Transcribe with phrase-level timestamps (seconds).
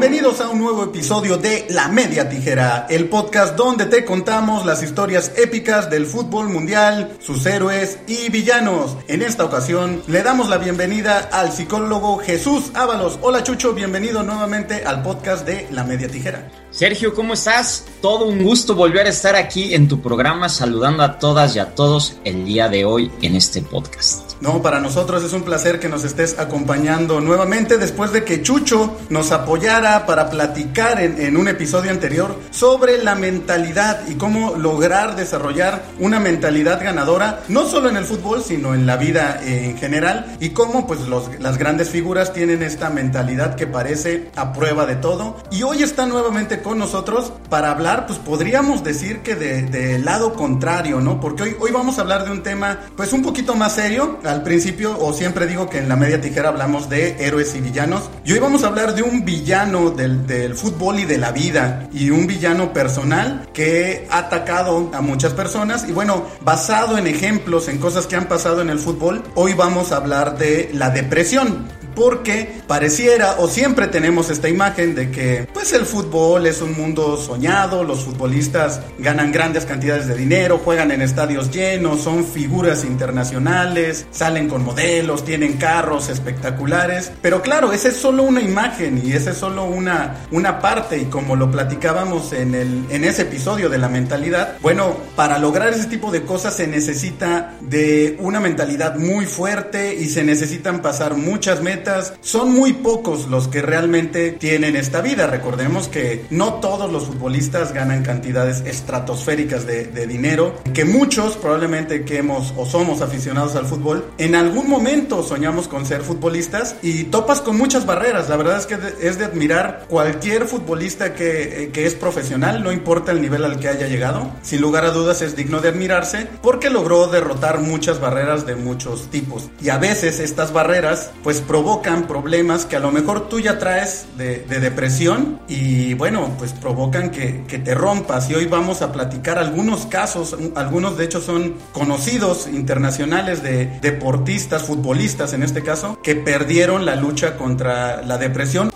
[0.00, 4.80] Bienvenidos a un nuevo episodio de La Media Tijera, el podcast donde te contamos las
[4.80, 8.96] historias épicas del fútbol mundial, sus héroes y villanos.
[9.08, 13.18] En esta ocasión le damos la bienvenida al psicólogo Jesús Ábalos.
[13.22, 16.48] Hola Chucho, bienvenido nuevamente al podcast de La Media Tijera.
[16.78, 17.86] Sergio, ¿cómo estás?
[18.00, 21.74] Todo un gusto volver a estar aquí en tu programa saludando a todas y a
[21.74, 24.28] todos el día de hoy en este podcast.
[24.40, 28.96] No, para nosotros es un placer que nos estés acompañando nuevamente después de que Chucho
[29.08, 35.82] nos apoyara para platicar en, un episodio anterior sobre la mentalidad y cómo lograr desarrollar
[35.98, 40.50] una mentalidad ganadora, no solo en el fútbol, sino en la vida en general, y
[40.50, 41.00] cómo pues
[41.40, 45.36] las grandes figuras tienen esta mentalidad que parece a prueba de todo.
[45.50, 50.34] Y hoy está nuevamente con nosotros para hablar, pues podríamos decir que del de lado
[50.34, 51.18] contrario, ¿no?
[51.18, 54.42] Porque hoy, hoy vamos a hablar de un tema pues un poquito más serio, al
[54.42, 58.10] principio, o siempre digo que en la media tijera hablamos de héroes y villanos.
[58.22, 61.88] Y hoy vamos a hablar de un villano del, del fútbol y de la vida.
[61.90, 65.86] Y un villano personal que ha atacado a muchas personas.
[65.88, 69.90] Y bueno, basado en ejemplos, en cosas que han pasado en el fútbol, hoy vamos
[69.90, 75.72] a hablar de la depresión porque pareciera o siempre tenemos esta imagen de que pues
[75.72, 81.02] el fútbol es un mundo soñado, los futbolistas ganan grandes cantidades de dinero, juegan en
[81.02, 87.96] estadios llenos, son figuras internacionales, salen con modelos, tienen carros espectaculares, pero claro, esa es
[87.96, 92.54] solo una imagen y esa es solo una, una parte y como lo platicábamos en,
[92.54, 96.66] el, en ese episodio de la mentalidad, bueno, para lograr ese tipo de cosas se
[96.66, 103.28] necesita de una mentalidad muy fuerte y se necesitan pasar muchas metas son muy pocos
[103.28, 105.26] los que realmente tienen esta vida.
[105.26, 112.18] Recordemos que no todos los futbolistas ganan cantidades estratosféricas de, dinero, que muchos probablemente que
[112.18, 117.40] hemos o somos aficionados al fútbol, en algún momento soñamos con ser futbolistas y topas
[117.40, 118.28] con muchas barreras.
[118.28, 122.72] La verdad es que es de admirar cualquier futbolista que, eh, que es profesional, no
[122.72, 124.30] importa el nivel al que haya llegado.
[124.42, 129.10] Sin lugar a dudas es digno de admirarse porque logró derrotar muchas barreras de muchos
[129.10, 129.50] tipos.
[129.60, 134.06] Y a veces estas barreras pues provocan problemas que a lo mejor tú ya traes
[134.16, 138.30] de, depresión y bueno, pues provocan que, que, te rompas.
[138.30, 144.64] Y hoy vamos a platicar algunos casos, algunos de hecho son conocidos internacionales de deportistas,
[144.64, 148.70] futbolistas en este caso, que perdieron la lucha contra la depresión.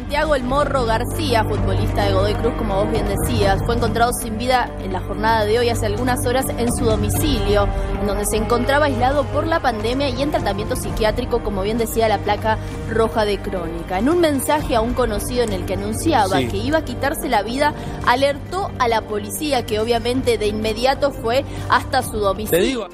[0.00, 4.38] Santiago El Morro García, futbolista de Godoy Cruz, como vos bien decías, fue encontrado sin
[4.38, 7.68] vida en la jornada de hoy hace algunas horas en su domicilio,
[8.00, 12.08] en donde se encontraba aislado por la pandemia y en tratamiento psiquiátrico, como bien decía
[12.08, 12.56] la placa
[12.88, 13.98] roja de crónica.
[13.98, 17.42] En un mensaje a un conocido en el que anunciaba que iba a quitarse la
[17.42, 17.74] vida,
[18.06, 22.88] alertó a la policía, que obviamente de inmediato fue hasta su domicilio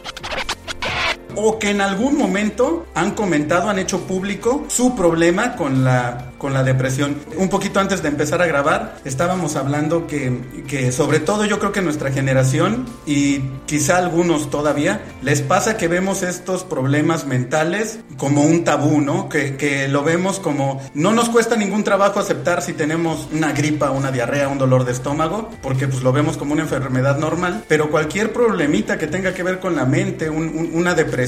[1.37, 6.53] o que en algún momento han comentado, han hecho público su problema con la, con
[6.53, 7.17] la depresión.
[7.37, 11.73] Un poquito antes de empezar a grabar, estábamos hablando que, que sobre todo yo creo
[11.73, 18.43] que nuestra generación y quizá algunos todavía, les pasa que vemos estos problemas mentales como
[18.43, 19.29] un tabú, ¿no?
[19.29, 23.91] Que, que lo vemos como no nos cuesta ningún trabajo aceptar si tenemos una gripa,
[23.91, 27.91] una diarrea, un dolor de estómago, porque pues lo vemos como una enfermedad normal, pero
[27.91, 31.26] cualquier problemita que tenga que ver con la mente, una depresión,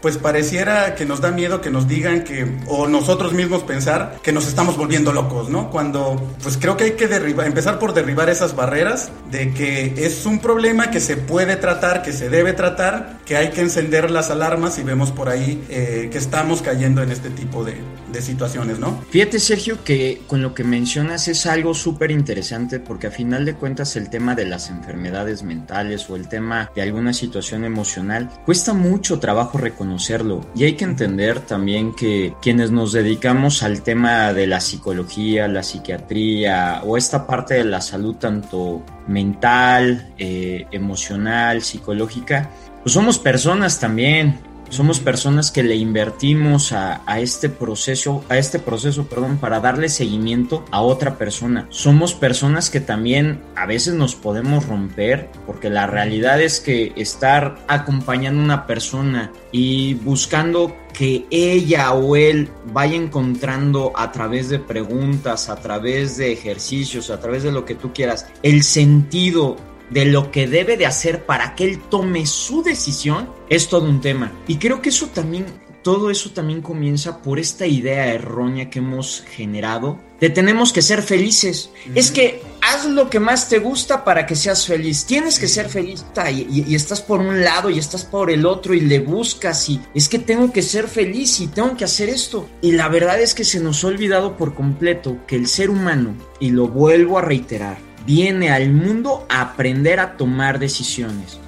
[0.00, 4.32] pues pareciera que nos da miedo que nos digan que, o nosotros mismos pensar que
[4.32, 5.70] nos estamos volviendo locos, ¿no?
[5.70, 10.26] Cuando, pues creo que hay que derribar, empezar por derribar esas barreras de que es
[10.26, 14.30] un problema que se puede tratar, que se debe tratar, que hay que encender las
[14.30, 17.76] alarmas y vemos por ahí eh, que estamos cayendo en este tipo de,
[18.12, 19.02] de situaciones, ¿no?
[19.10, 23.54] Fíjate, Sergio, que con lo que mencionas es algo súper interesante porque a final de
[23.54, 28.72] cuentas el tema de las enfermedades mentales o el tema de alguna situación emocional cuesta
[28.72, 30.40] mucho trabajo reconocerlo.
[30.54, 35.62] Y hay que entender también que quienes nos dedicamos al tema de la psicología, la
[35.62, 42.50] psiquiatría o esta parte de la salud tanto mental, eh, emocional, psicológica,
[42.82, 44.38] pues somos personas también,
[44.68, 50.64] somos personas que le invertimos a, este proceso, a este proceso, perdón, para darle seguimiento
[50.70, 51.66] a otra persona.
[51.70, 57.58] Somos personas que también a veces nos podemos romper, porque la realidad es que estar
[57.68, 64.58] acompañando a una persona y buscando que ella o él vaya encontrando a través de
[64.58, 69.56] preguntas, a través de ejercicios, a través de lo que tú quieras, el sentido
[69.90, 74.00] de lo que debe de hacer para que él tome su decisión, es todo un
[74.00, 74.32] tema.
[74.46, 75.46] Y creo que eso también
[75.86, 81.00] todo eso también comienza por esta idea errónea que hemos generado de tenemos que ser
[81.00, 81.70] felices.
[81.94, 85.04] Es que haz lo que más te gusta para que seas feliz.
[85.04, 86.04] Tienes que ser feliz.
[86.32, 89.80] Y, y, estás por un lado y estás por el otro y le buscas y
[89.94, 92.48] es que tengo que ser feliz y tengo que hacer esto.
[92.62, 96.16] Y la verdad es que se nos ha olvidado por completo que el ser humano,
[96.40, 101.40] y lo vuelvo a reiterar, viene al mundo a aprender a tomar decisiones.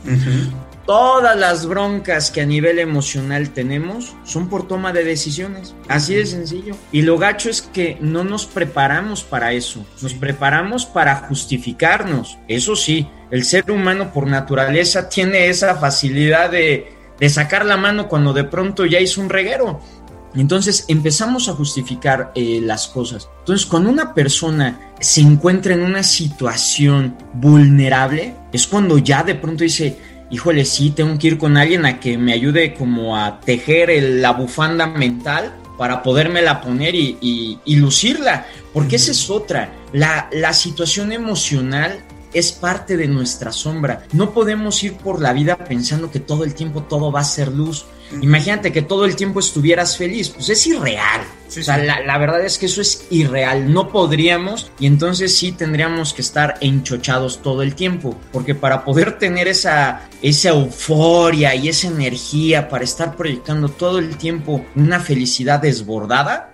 [0.84, 5.74] Todas las broncas que a nivel emocional tenemos son por toma de decisiones.
[5.86, 6.74] Así de sencillo.
[6.92, 9.84] Y lo gacho es que no nos preparamos para eso.
[10.00, 12.38] Nos preparamos para justificarnos.
[12.48, 16.90] Eso sí, el ser humano por naturaleza tiene esa facilidad de,
[17.20, 19.80] de sacar la mano cuando de pronto ya hizo un reguero.
[20.34, 23.28] Entonces empezamos a justificar eh, las cosas.
[23.40, 29.64] Entonces cuando una persona se encuentra en una situación vulnerable, es cuando ya de pronto
[29.64, 29.98] dice,
[30.30, 34.32] híjole, sí, tengo que ir con alguien a que me ayude como a tejer la
[34.32, 39.72] bufanda mental para podérmela poner y, lucirla, porque esa es otra.
[39.92, 44.04] La, la situación emocional es parte de nuestra sombra.
[44.12, 47.52] No podemos ir por la vida pensando que todo el tiempo todo va a ser
[47.52, 47.86] luz.
[48.22, 51.22] Imagínate que todo el tiempo estuvieras feliz, pues es irreal.
[51.46, 56.12] o sea, La, verdad es que eso es irreal, no podríamos y entonces sí tendríamos
[56.12, 61.88] que estar enchochados todo el tiempo, porque para poder tener esa, esa euforia y esa
[61.88, 66.52] energía para estar proyectando todo el tiempo una felicidad desbordada,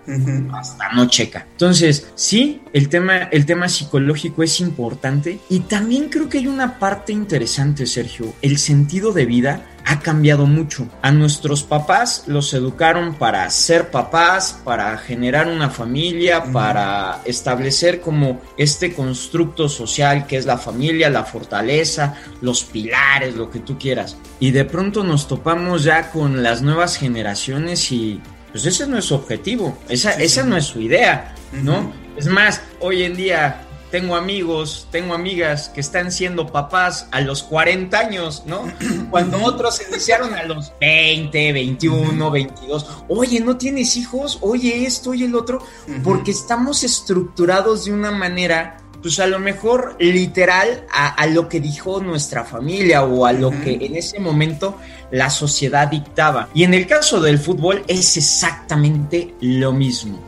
[0.52, 1.46] hasta no checa.
[1.52, 6.78] Entonces, sí, el tema, el tema psicológico es importante y también creo que hay una
[6.78, 10.88] parte interesante, Sergio, el sentido de vida ha cambiado mucho.
[11.02, 18.40] A nuestros papás los educaron para ser papás, para generar una familia, para establecer como
[18.56, 24.16] este constructo social que es la familia, la fortaleza, los pilares, lo que tú quieras.
[24.40, 28.20] Y de pronto nos topamos ya con las nuevas generaciones y
[28.52, 31.92] pues ese no es su objetivo, esa, esa no es su idea, ¿no?
[32.16, 37.44] Es más, hoy en día tengo amigos, tengo amigas que están siendo papás a los
[37.44, 38.64] 40 años, ¿no?
[39.12, 42.86] Cuando otros se iniciaron a los 20, 21, 22.
[43.06, 44.38] Oye, ¿no tienes hijos?
[44.40, 45.62] Oye, esto, oye, el otro.
[46.02, 52.00] Porque estamos estructurados de una manera pues a lo mejor literal a, lo que dijo
[52.00, 54.78] nuestra familia o a lo que en ese momento
[55.12, 56.48] la sociedad dictaba.
[56.52, 60.18] Y en el caso del fútbol es exactamente lo mismo.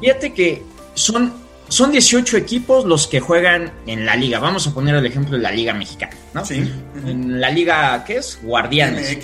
[0.00, 0.62] Fíjate que
[0.94, 1.39] son
[1.70, 4.40] son 18 equipos los que juegan en la liga.
[4.40, 6.44] Vamos a poner el ejemplo de la liga mexicana, ¿no?
[6.44, 6.68] Sí.
[7.06, 8.40] En la liga, ¿qué es?
[8.42, 9.16] Guardianes.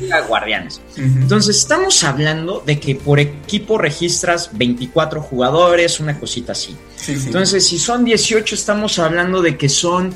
[0.00, 0.80] liga Guardianes.
[0.96, 6.76] Entonces, estamos hablando de que por equipo registras 24 jugadores, una cosita así.
[7.06, 10.12] Entonces, si son 18, estamos hablando de que son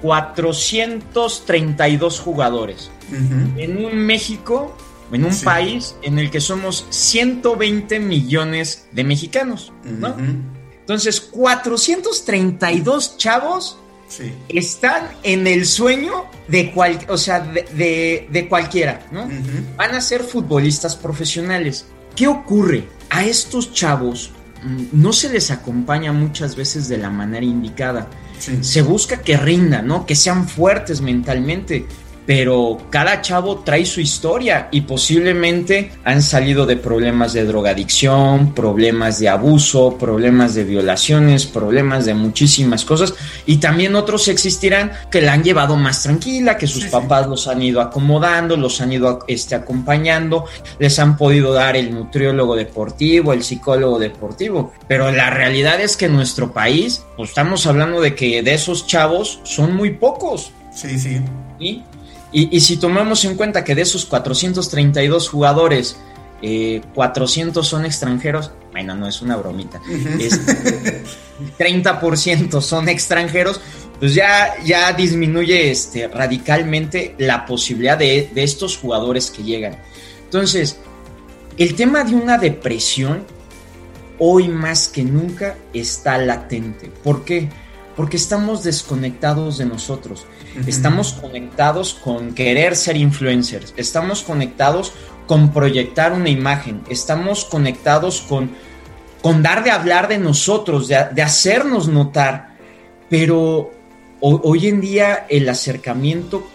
[0.00, 2.90] 432 jugadores.
[3.58, 4.74] En un México
[5.12, 10.16] en un país en el que somos 120 millones de mexicanos, ¿no?
[10.90, 13.78] Entonces, 432 chavos
[14.48, 19.28] están en el sueño de, cual, o sea, de, cualquiera, ¿no?
[19.76, 21.84] Van a ser futbolistas profesionales.
[22.16, 22.88] ¿Qué ocurre?
[23.08, 24.32] A estos chavos
[24.64, 28.08] mm, no se les acompaña muchas veces de la manera indicada.
[28.60, 30.04] Se busca que rindan, ¿no?
[30.06, 31.86] Que sean fuertes mentalmente
[32.30, 39.18] pero cada chavo trae su historia y posiblemente han salido de problemas de drogadicción, problemas
[39.18, 43.14] de abuso, problemas de violaciones, problemas de muchísimas cosas
[43.46, 47.64] y también otros existirán que la han llevado más tranquila, que sus papás los han
[47.64, 50.44] ido acomodando, los han ido este, acompañando,
[50.78, 56.04] les han podido dar el nutriólogo deportivo, el psicólogo deportivo, pero la realidad es que
[56.04, 60.52] en nuestro país, pues estamos hablando de que de esos chavos son muy pocos.
[60.72, 61.20] Sí, sí.
[62.32, 62.56] ¿Y?
[62.56, 65.96] Y, si tomamos en cuenta que de esos 432 jugadores,
[66.94, 69.80] 400 eh, son extranjeros, bueno, no es una bromita,
[71.58, 73.60] 30% son extranjeros,
[73.98, 79.76] pues ya, ya disminuye este, radicalmente la posibilidad de, de estos jugadores que llegan.
[80.24, 80.78] Entonces,
[81.58, 83.26] el tema de una depresión
[84.20, 86.92] hoy más que nunca está latente.
[87.02, 87.48] ¿Por qué?
[87.96, 90.26] Porque estamos desconectados de nosotros.
[90.66, 94.92] Estamos conectados con querer ser influencers, estamos conectados
[95.26, 98.50] con proyectar una imagen, estamos conectados con,
[99.22, 102.56] con dar de hablar de nosotros, de, hacernos notar,
[103.08, 103.70] pero
[104.20, 106.48] hoy en día el acercamiento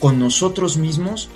[0.00, 1.28] con nosotros mismos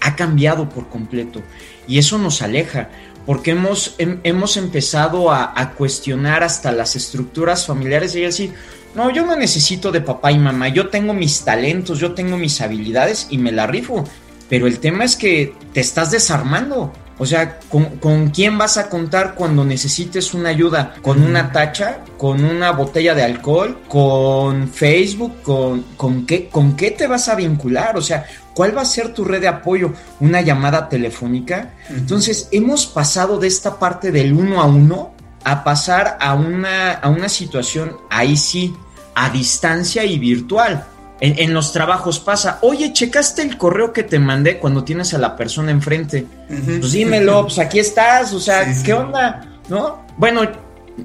[0.00, 1.42] ha cambiado por completo.
[1.86, 2.88] Y eso nos aleja
[3.26, 8.54] porque hemos, hemos empezado a, a, cuestionar hasta las estructuras familiares y decir,
[8.94, 12.60] no, yo no necesito de papá y mamá, yo tengo mis talentos, yo tengo mis
[12.60, 14.04] habilidades y me la rifo.
[14.48, 19.34] Pero el tema es que te estás desarmando, O sea, ¿con, quién vas a contar
[19.34, 20.94] cuando necesites una ayuda?
[21.02, 21.98] ¿Con una tacha?
[22.18, 23.78] ¿Con una botella de alcohol?
[23.88, 25.40] ¿Con Facebook?
[25.42, 27.96] ¿Con, con, qué, ¿Con qué te vas a vincular?
[27.96, 29.92] O sea, ¿cuál va a ser tu red de apoyo?
[30.20, 31.74] ¿Una llamada telefónica?
[31.90, 35.12] Entonces, hemos pasado de esta parte del uno a uno
[35.44, 38.74] a pasar a una, a una situación, ahí sí,
[39.14, 40.86] a distancia y virtual.
[41.24, 45.36] En, los trabajos pasa, oye, ¿checaste el correo que te mandé cuando tienes a la
[45.36, 46.26] persona enfrente?
[46.48, 49.60] Pues dímelo, pues aquí estás, o sea, ¿qué onda?
[49.68, 50.04] ¿No?
[50.16, 50.42] Bueno,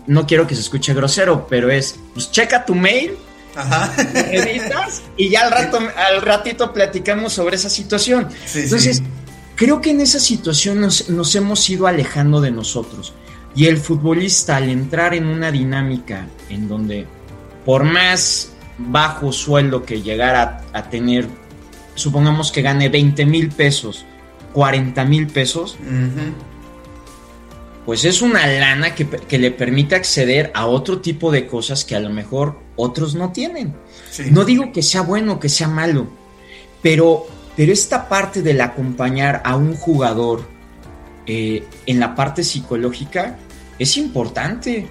[0.07, 3.15] no quiero que se escuche grosero, pero es, pues checa tu mail,
[3.55, 3.93] Ajá.
[4.31, 8.27] editas y ya al rato, al ratito platicamos sobre esa situación.
[8.55, 9.03] Entonces,
[9.55, 13.13] creo que en esa situación nos, nos hemos ido alejando de nosotros.
[13.57, 17.07] Y el futbolista al entrar en una dinámica en donde
[17.65, 21.27] por más bajo sueldo que llegara a, tener,
[21.95, 24.05] supongamos que gane 20 mil pesos,
[24.53, 25.75] 40 mil pesos,
[27.83, 31.99] pues es una lana que, le permite acceder a otro tipo de cosas que a
[31.99, 33.73] lo mejor otros no tienen.
[34.29, 36.05] No digo que sea bueno o que sea malo,
[36.83, 40.47] pero, pero esta parte del acompañar a un jugador
[41.25, 43.39] eh, en la parte psicológica
[43.79, 44.87] es importante,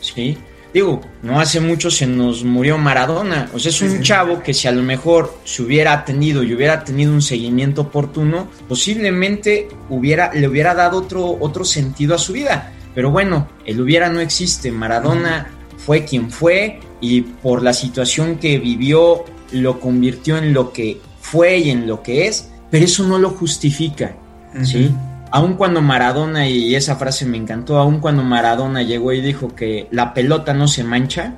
[0.00, 0.36] ¿sí?
[0.72, 3.50] Digo, no hace mucho se nos murió Maradona.
[3.52, 6.84] O sea, es un chavo que si a lo mejor se hubiera tenido y hubiera
[6.84, 12.72] tenido un seguimiento oportuno, posiblemente hubiera, le hubiera dado otro, otro sentido a su vida.
[12.94, 14.70] Pero bueno, el hubiera no existe.
[14.70, 21.00] Maradona fue quien fue y por la situación que vivió lo convirtió en lo que
[21.20, 24.16] fue y en lo que es, pero eso no lo justifica,
[24.62, 24.92] ¿sí?
[25.30, 29.88] Aun cuando Maradona, y esa frase me encantó, aun cuando Maradona llegó y dijo que
[29.90, 31.34] la pelota no se mancha,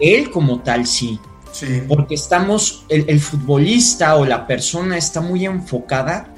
[0.00, 1.18] él como tal sí.
[1.52, 1.82] sí.
[1.88, 6.28] Porque estamos, el, futbolista o la persona está muy enfocada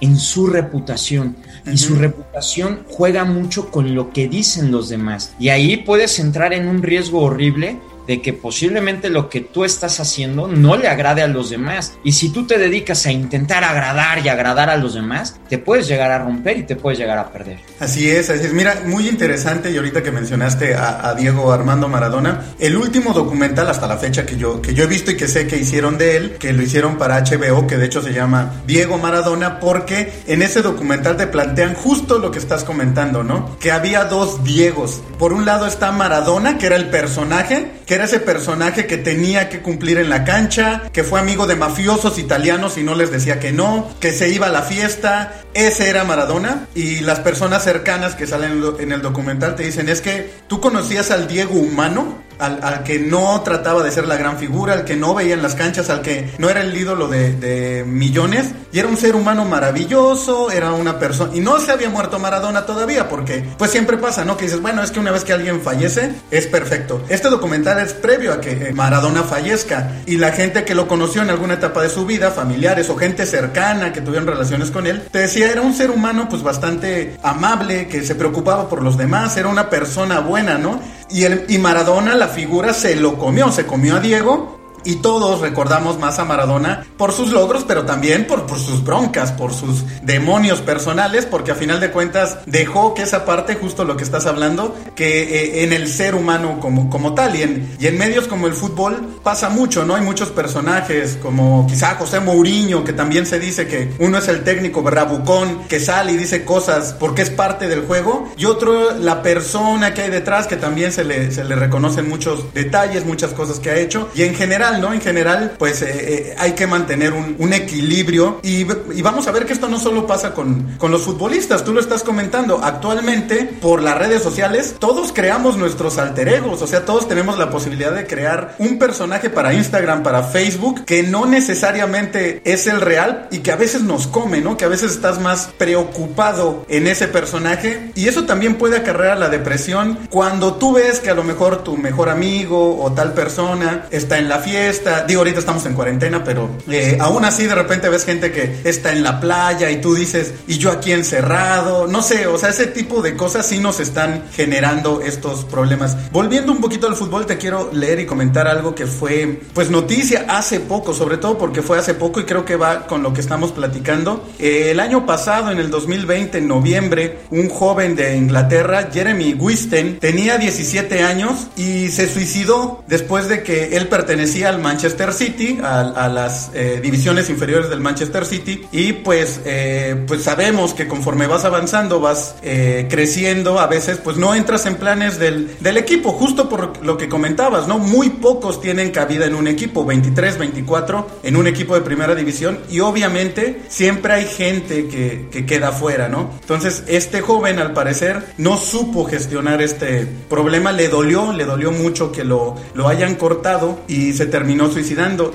[0.00, 1.36] en su reputación.
[1.64, 5.32] Y su reputación juega mucho con lo que dicen los demás.
[5.38, 10.00] Y ahí puedes entrar en un riesgo horrible de que posiblemente lo que tú estás
[10.00, 11.94] haciendo no le agrade a los demás.
[12.04, 15.88] Y si tú te dedicas a intentar agradar y agradar a los demás, te puedes
[15.88, 17.58] llegar a romper y te puedes llegar a perder.
[17.80, 18.52] Así es, así es.
[18.52, 23.86] Mira, muy interesante y ahorita que mencionaste a, Diego Armando Maradona, el último documental hasta
[23.86, 26.36] la fecha que yo, que yo he visto y que sé que hicieron de él,
[26.38, 30.62] que lo hicieron para HBO, que de hecho se llama Diego Maradona, porque en ese
[30.62, 33.58] documental te plantean justo lo que estás comentando, ¿no?
[33.58, 35.02] Que había dos Diegos.
[35.18, 39.50] Por un lado está Maradona, que era el personaje, que era ese personaje que tenía
[39.50, 43.38] que cumplir en la cancha, que fue amigo de mafiosos italianos y no les decía
[43.38, 45.42] que no, que se iba a la fiesta.
[45.52, 46.68] Ese era Maradona.
[46.74, 51.10] Y las personas cercanas que salen en el documental te dicen, es que tú conocías
[51.10, 55.14] al Diego humano, al, que no trataba de ser la gran figura, al que no
[55.14, 58.96] veía en las canchas, al que no era el ídolo de, millones, y era un
[58.96, 63.70] ser humano maravilloso, era una persona, y no se había muerto Maradona todavía, porque pues
[63.70, 64.36] siempre pasa, ¿no?
[64.36, 67.04] Que dices, bueno, es que una vez que alguien fallece, es perfecto.
[67.08, 71.22] Este documental es previo a que eh, Maradona fallezca, y la gente que lo conoció
[71.22, 75.02] en alguna etapa de su vida, familiares o gente cercana que tuvieron relaciones con él,
[75.10, 79.36] te decía, era un ser humano pues bastante amable, que se preocupaba por los demás,
[79.36, 80.80] era una persona buena, ¿no?
[81.12, 85.40] Y, el, y Maradona, la figura, se lo comió, se comió a Diego y todos
[85.40, 89.84] recordamos más a Maradona por sus logros, pero también por, por, sus broncas, por sus
[90.02, 94.26] demonios personales, porque a final de cuentas dejó que esa parte, justo lo que estás
[94.26, 98.28] hablando, que eh, en el ser humano como, como tal, y en, y en medios
[98.28, 99.94] como el fútbol pasa mucho, ¿no?
[99.94, 104.44] Hay muchos personajes, como quizá José Mourinho, que también se dice que uno es el
[104.44, 109.22] técnico bravucón, que sale y dice cosas porque es parte del juego, y otro la
[109.22, 113.60] persona que hay detrás, que también se le, se le reconocen muchos detalles, muchas cosas
[113.60, 114.92] que ha hecho, y en general ¿no?
[114.92, 118.64] En general, pues eh, eh, hay que mantener un, equilibrio y,
[119.02, 122.02] vamos a ver que esto no solo pasa con, con los futbolistas, tú lo estás
[122.02, 127.38] comentando, actualmente por las redes sociales todos creamos nuestros alter egos, o sea, todos tenemos
[127.38, 132.80] la posibilidad de crear un personaje para Instagram, para Facebook, que no necesariamente es el
[132.80, 134.56] real y que a veces nos come, ¿no?
[134.56, 139.28] Que a veces estás más preocupado en ese personaje y eso también puede acarrear la
[139.28, 144.18] depresión cuando tú ves que a lo mejor tu mejor amigo o tal persona está
[144.18, 144.61] en la fiesta,
[145.06, 148.92] digo, ahorita estamos en cuarentena, pero eh, aún así de repente ves gente que está
[148.92, 152.66] en la playa y tú dices, y yo aquí encerrado, no sé, o sea, ese
[152.66, 155.96] tipo de cosas sí nos están generando estos problemas.
[156.12, 160.26] Volviendo un poquito al fútbol, te quiero leer y comentar algo que fue, pues, noticia
[160.28, 163.20] hace poco, sobre todo porque fue hace poco y creo que va con lo que
[163.20, 164.28] estamos platicando.
[164.38, 169.98] Eh, el año pasado, en el 2020, en noviembre, un joven de Inglaterra, Jeremy Wisten,
[169.98, 176.08] tenía 17 años y se suicidó después de que él pertenecía al Manchester City, a,
[176.08, 181.44] las eh, divisiones inferiores del Manchester City y pues, eh, pues sabemos que conforme vas
[181.44, 186.48] avanzando, vas eh, creciendo, a veces pues no entras en planes del, del equipo, justo
[186.48, 187.78] por lo que comentabas, ¿no?
[187.78, 192.60] Muy pocos tienen cabida en un equipo, 23, 24 en un equipo de primera división
[192.70, 196.30] y obviamente siempre hay gente que, que queda fuera, ¿no?
[196.40, 202.12] Entonces este joven al parecer no supo gestionar este problema, le dolió, le dolió mucho
[202.12, 205.34] que lo, lo hayan cortado y se terminó suicidando.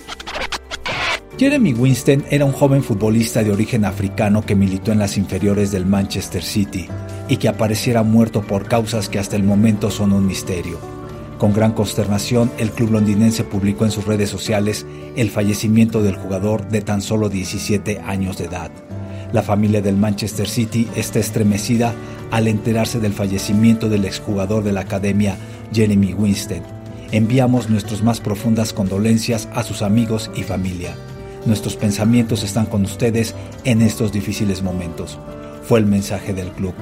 [1.38, 5.86] Jeremy Winston era un joven futbolista de origen africano que militó en las inferiores del
[5.86, 6.88] Manchester City
[7.28, 10.80] y que apareciera muerto por causas que hasta el momento son un misterio.
[11.38, 14.86] Con gran consternación, el club londinense publicó en sus redes sociales
[15.16, 18.72] el fallecimiento del jugador de tan solo 17 años de edad.
[19.32, 21.94] La familia del Manchester City está estremecida
[22.32, 25.38] al enterarse del fallecimiento del exjugador de la academia,
[25.72, 26.77] Jeremy Winston.
[27.12, 30.94] Enviamos nuestras más profundas condolencias a sus amigos y familia.
[31.46, 33.34] Nuestros pensamientos están con ustedes
[33.64, 35.18] en estos difíciles momentos.
[35.64, 36.74] Fue el mensaje del club.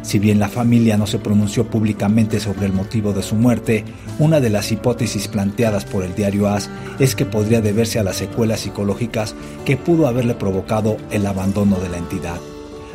[0.00, 3.84] Si bien la familia no se pronunció públicamente sobre el motivo de su muerte,
[4.18, 8.16] una de las hipótesis planteadas por el diario AS es que podría deberse a las
[8.16, 9.34] secuelas psicológicas
[9.66, 12.40] que pudo haberle provocado el abandono de la entidad.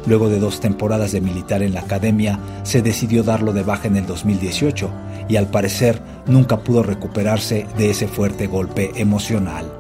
[0.08, 3.98] Luego de dos temporadas de militar en la academia, se decidió darlo de baja en
[3.98, 4.90] el 2018
[5.30, 9.80] y al parecer nunca pudo recuperarse de ese fuerte golpe emocional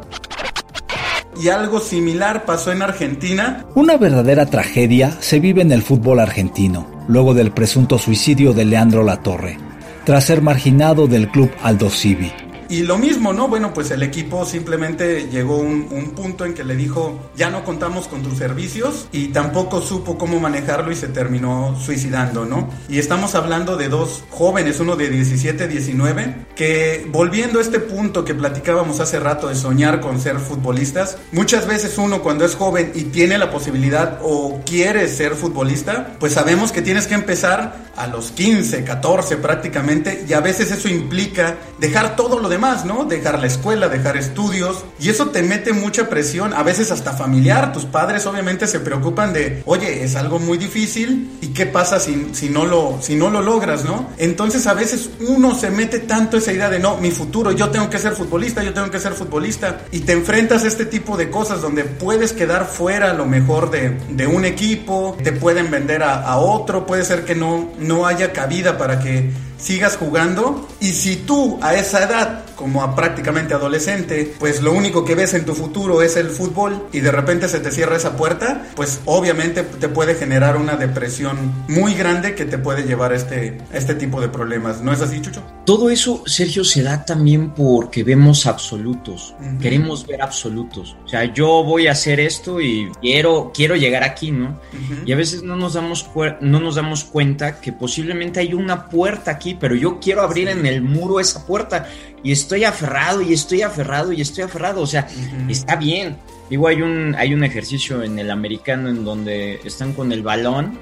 [1.42, 3.66] y algo similar pasó en Argentina.
[3.76, 9.04] Una verdadera tragedia se vive en el fútbol argentino, luego del presunto suicidio de Leandro
[9.04, 9.58] Latorre,
[10.04, 12.32] tras ser marginado del club Aldo Civi.
[12.70, 13.48] Y lo mismo, ¿no?
[13.48, 17.64] Bueno, pues el equipo simplemente llegó un, un punto en que le dijo, ya no
[17.64, 22.70] contamos con tus servicios y tampoco supo cómo manejarlo y se terminó suicidando, ¿no?
[22.88, 28.24] Y estamos hablando de dos jóvenes, uno de 17, 19, que volviendo a este punto
[28.24, 32.92] que platicábamos hace rato de soñar con ser futbolistas, muchas veces uno cuando es joven
[32.94, 38.06] y tiene la posibilidad o quiere ser futbolista, pues sabemos que tienes que empezar a
[38.06, 43.06] los 15, 14 prácticamente y a veces eso implica dejar todo lo demás más, ¿no?
[43.06, 44.84] Dejar la escuela, dejar estudios.
[45.00, 47.74] Y eso te mete mucha presión, a veces hasta familiar.
[47.74, 52.30] Tus padres obviamente se preocupan de, oye, es algo muy difícil y qué pasa si,
[52.34, 54.10] si, no, lo, si no lo logras, ¿no?
[54.18, 57.90] Entonces a veces uno se mete tanto esa idea de, no, mi futuro, yo tengo
[57.90, 59.82] que ser futbolista, yo tengo que ser futbolista.
[59.92, 63.72] Y te enfrentas a este tipo de cosas donde puedes quedar fuera a lo mejor
[63.72, 68.06] de, de un equipo, te pueden vender a, a otro, puede ser que no, no
[68.06, 73.54] haya cabida para que sigas jugando y si tú a esa edad como a prácticamente
[73.54, 77.48] adolescente, pues lo único que ves en tu futuro es el fútbol y de repente
[77.48, 82.44] se te cierra esa puerta, pues obviamente te puede generar una depresión muy grande que
[82.44, 84.82] te puede llevar a este, este tipo de problemas.
[84.82, 85.42] ¿No es así, Chucho?
[85.66, 90.98] Todo eso, Sergio, se da también porque vemos absolutos, queremos ver absolutos.
[91.06, 94.60] O sea, yo voy a hacer esto y quiero, quiero llegar aquí, ¿no?
[95.06, 96.10] Y a veces no nos, damos
[96.42, 100.66] no nos damos cuenta que posiblemente hay una puerta aquí, pero yo quiero abrir en
[100.66, 101.88] el muro esa puerta
[102.24, 104.82] y estoy aferrado y estoy aferrado y estoy aferrado.
[104.82, 105.08] O sea,
[105.48, 106.18] está bien.
[106.50, 110.78] Digo, hay un, hay un ejercicio en el americano en donde están con el balón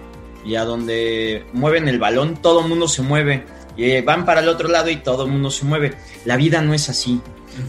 [0.46, 3.44] y a donde mueven el balón todo el mundo se mueve.
[3.76, 5.94] Y van para el otro lado y todo el mundo se mueve.
[6.26, 7.22] La vida no es así.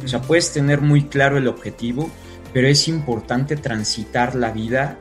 [0.04, 2.10] O sea, puedes tener muy claro el objetivo,
[2.52, 4.98] pero es importante transitar la vida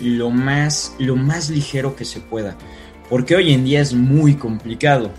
[0.00, 2.56] lo más, lo más ligero que se pueda.
[3.08, 5.10] Porque hoy en día es muy complicado.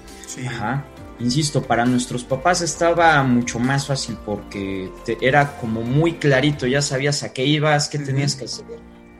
[0.47, 0.85] Ajá
[1.19, 4.89] insisto, para nuestros papás estaba mucho más fácil porque
[5.21, 8.65] era como muy clarito, ya sabías a qué ibas, qué tenías que hacer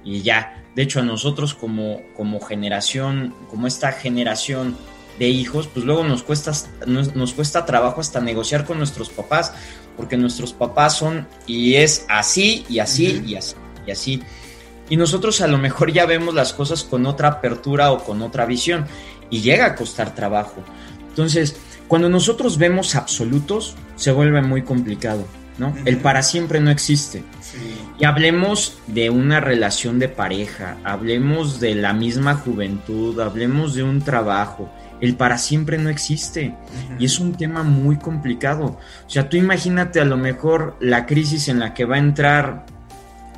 [0.03, 0.61] y ya.
[0.75, 4.75] De hecho, a nosotros como, como generación, como esta generación
[5.17, 6.51] de hijos, pues luego nos cuesta,
[6.85, 9.53] nos, cuesta trabajo hasta negociar con nuestros papás,
[9.95, 13.55] porque nuestros papás son y es así y así y así
[13.87, 14.23] y así.
[14.89, 18.45] Y nosotros a lo mejor ya vemos las cosas con otra apertura o con otra
[18.45, 18.85] visión
[19.29, 20.63] y llega a costar trabajo.
[21.09, 21.55] Entonces,
[21.87, 25.25] cuando nosotros vemos absolutos, se vuelve muy complicado,
[25.57, 25.73] ¿no?
[25.85, 27.23] El para siempre no existe.
[27.99, 34.01] Y hablemos de una relación de pareja, hablemos de la misma juventud, hablemos de un
[34.01, 34.69] trabajo.
[34.99, 36.55] El para siempre no existe.
[36.97, 38.79] Y es un tema muy complicado.
[39.05, 42.65] O sea, tú imagínate a lo mejor la crisis en la que va a entrar,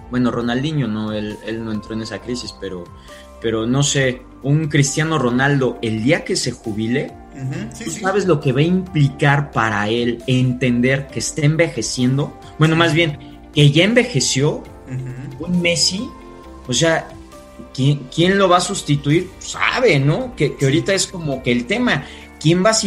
[0.10, 2.86] bueno, Ronaldinho, no, él, él no entró en esa crisis, pero,
[3.42, 7.12] pero no sé, un Cristiano Ronaldo, el día que se jubile,
[7.84, 12.38] ¿Tú sabes lo que va a implicar para él entender que está envejeciendo?
[12.58, 14.64] Bueno, más bien, que ya envejeció
[15.40, 16.08] un Messi.
[16.68, 17.08] O sea,
[17.74, 19.30] ¿quién, lo va a sustituir?
[19.40, 20.36] Sabe, ¿no?
[20.36, 22.06] Que, ahorita es como que el tema.
[22.40, 22.78] ¿Quién va, a,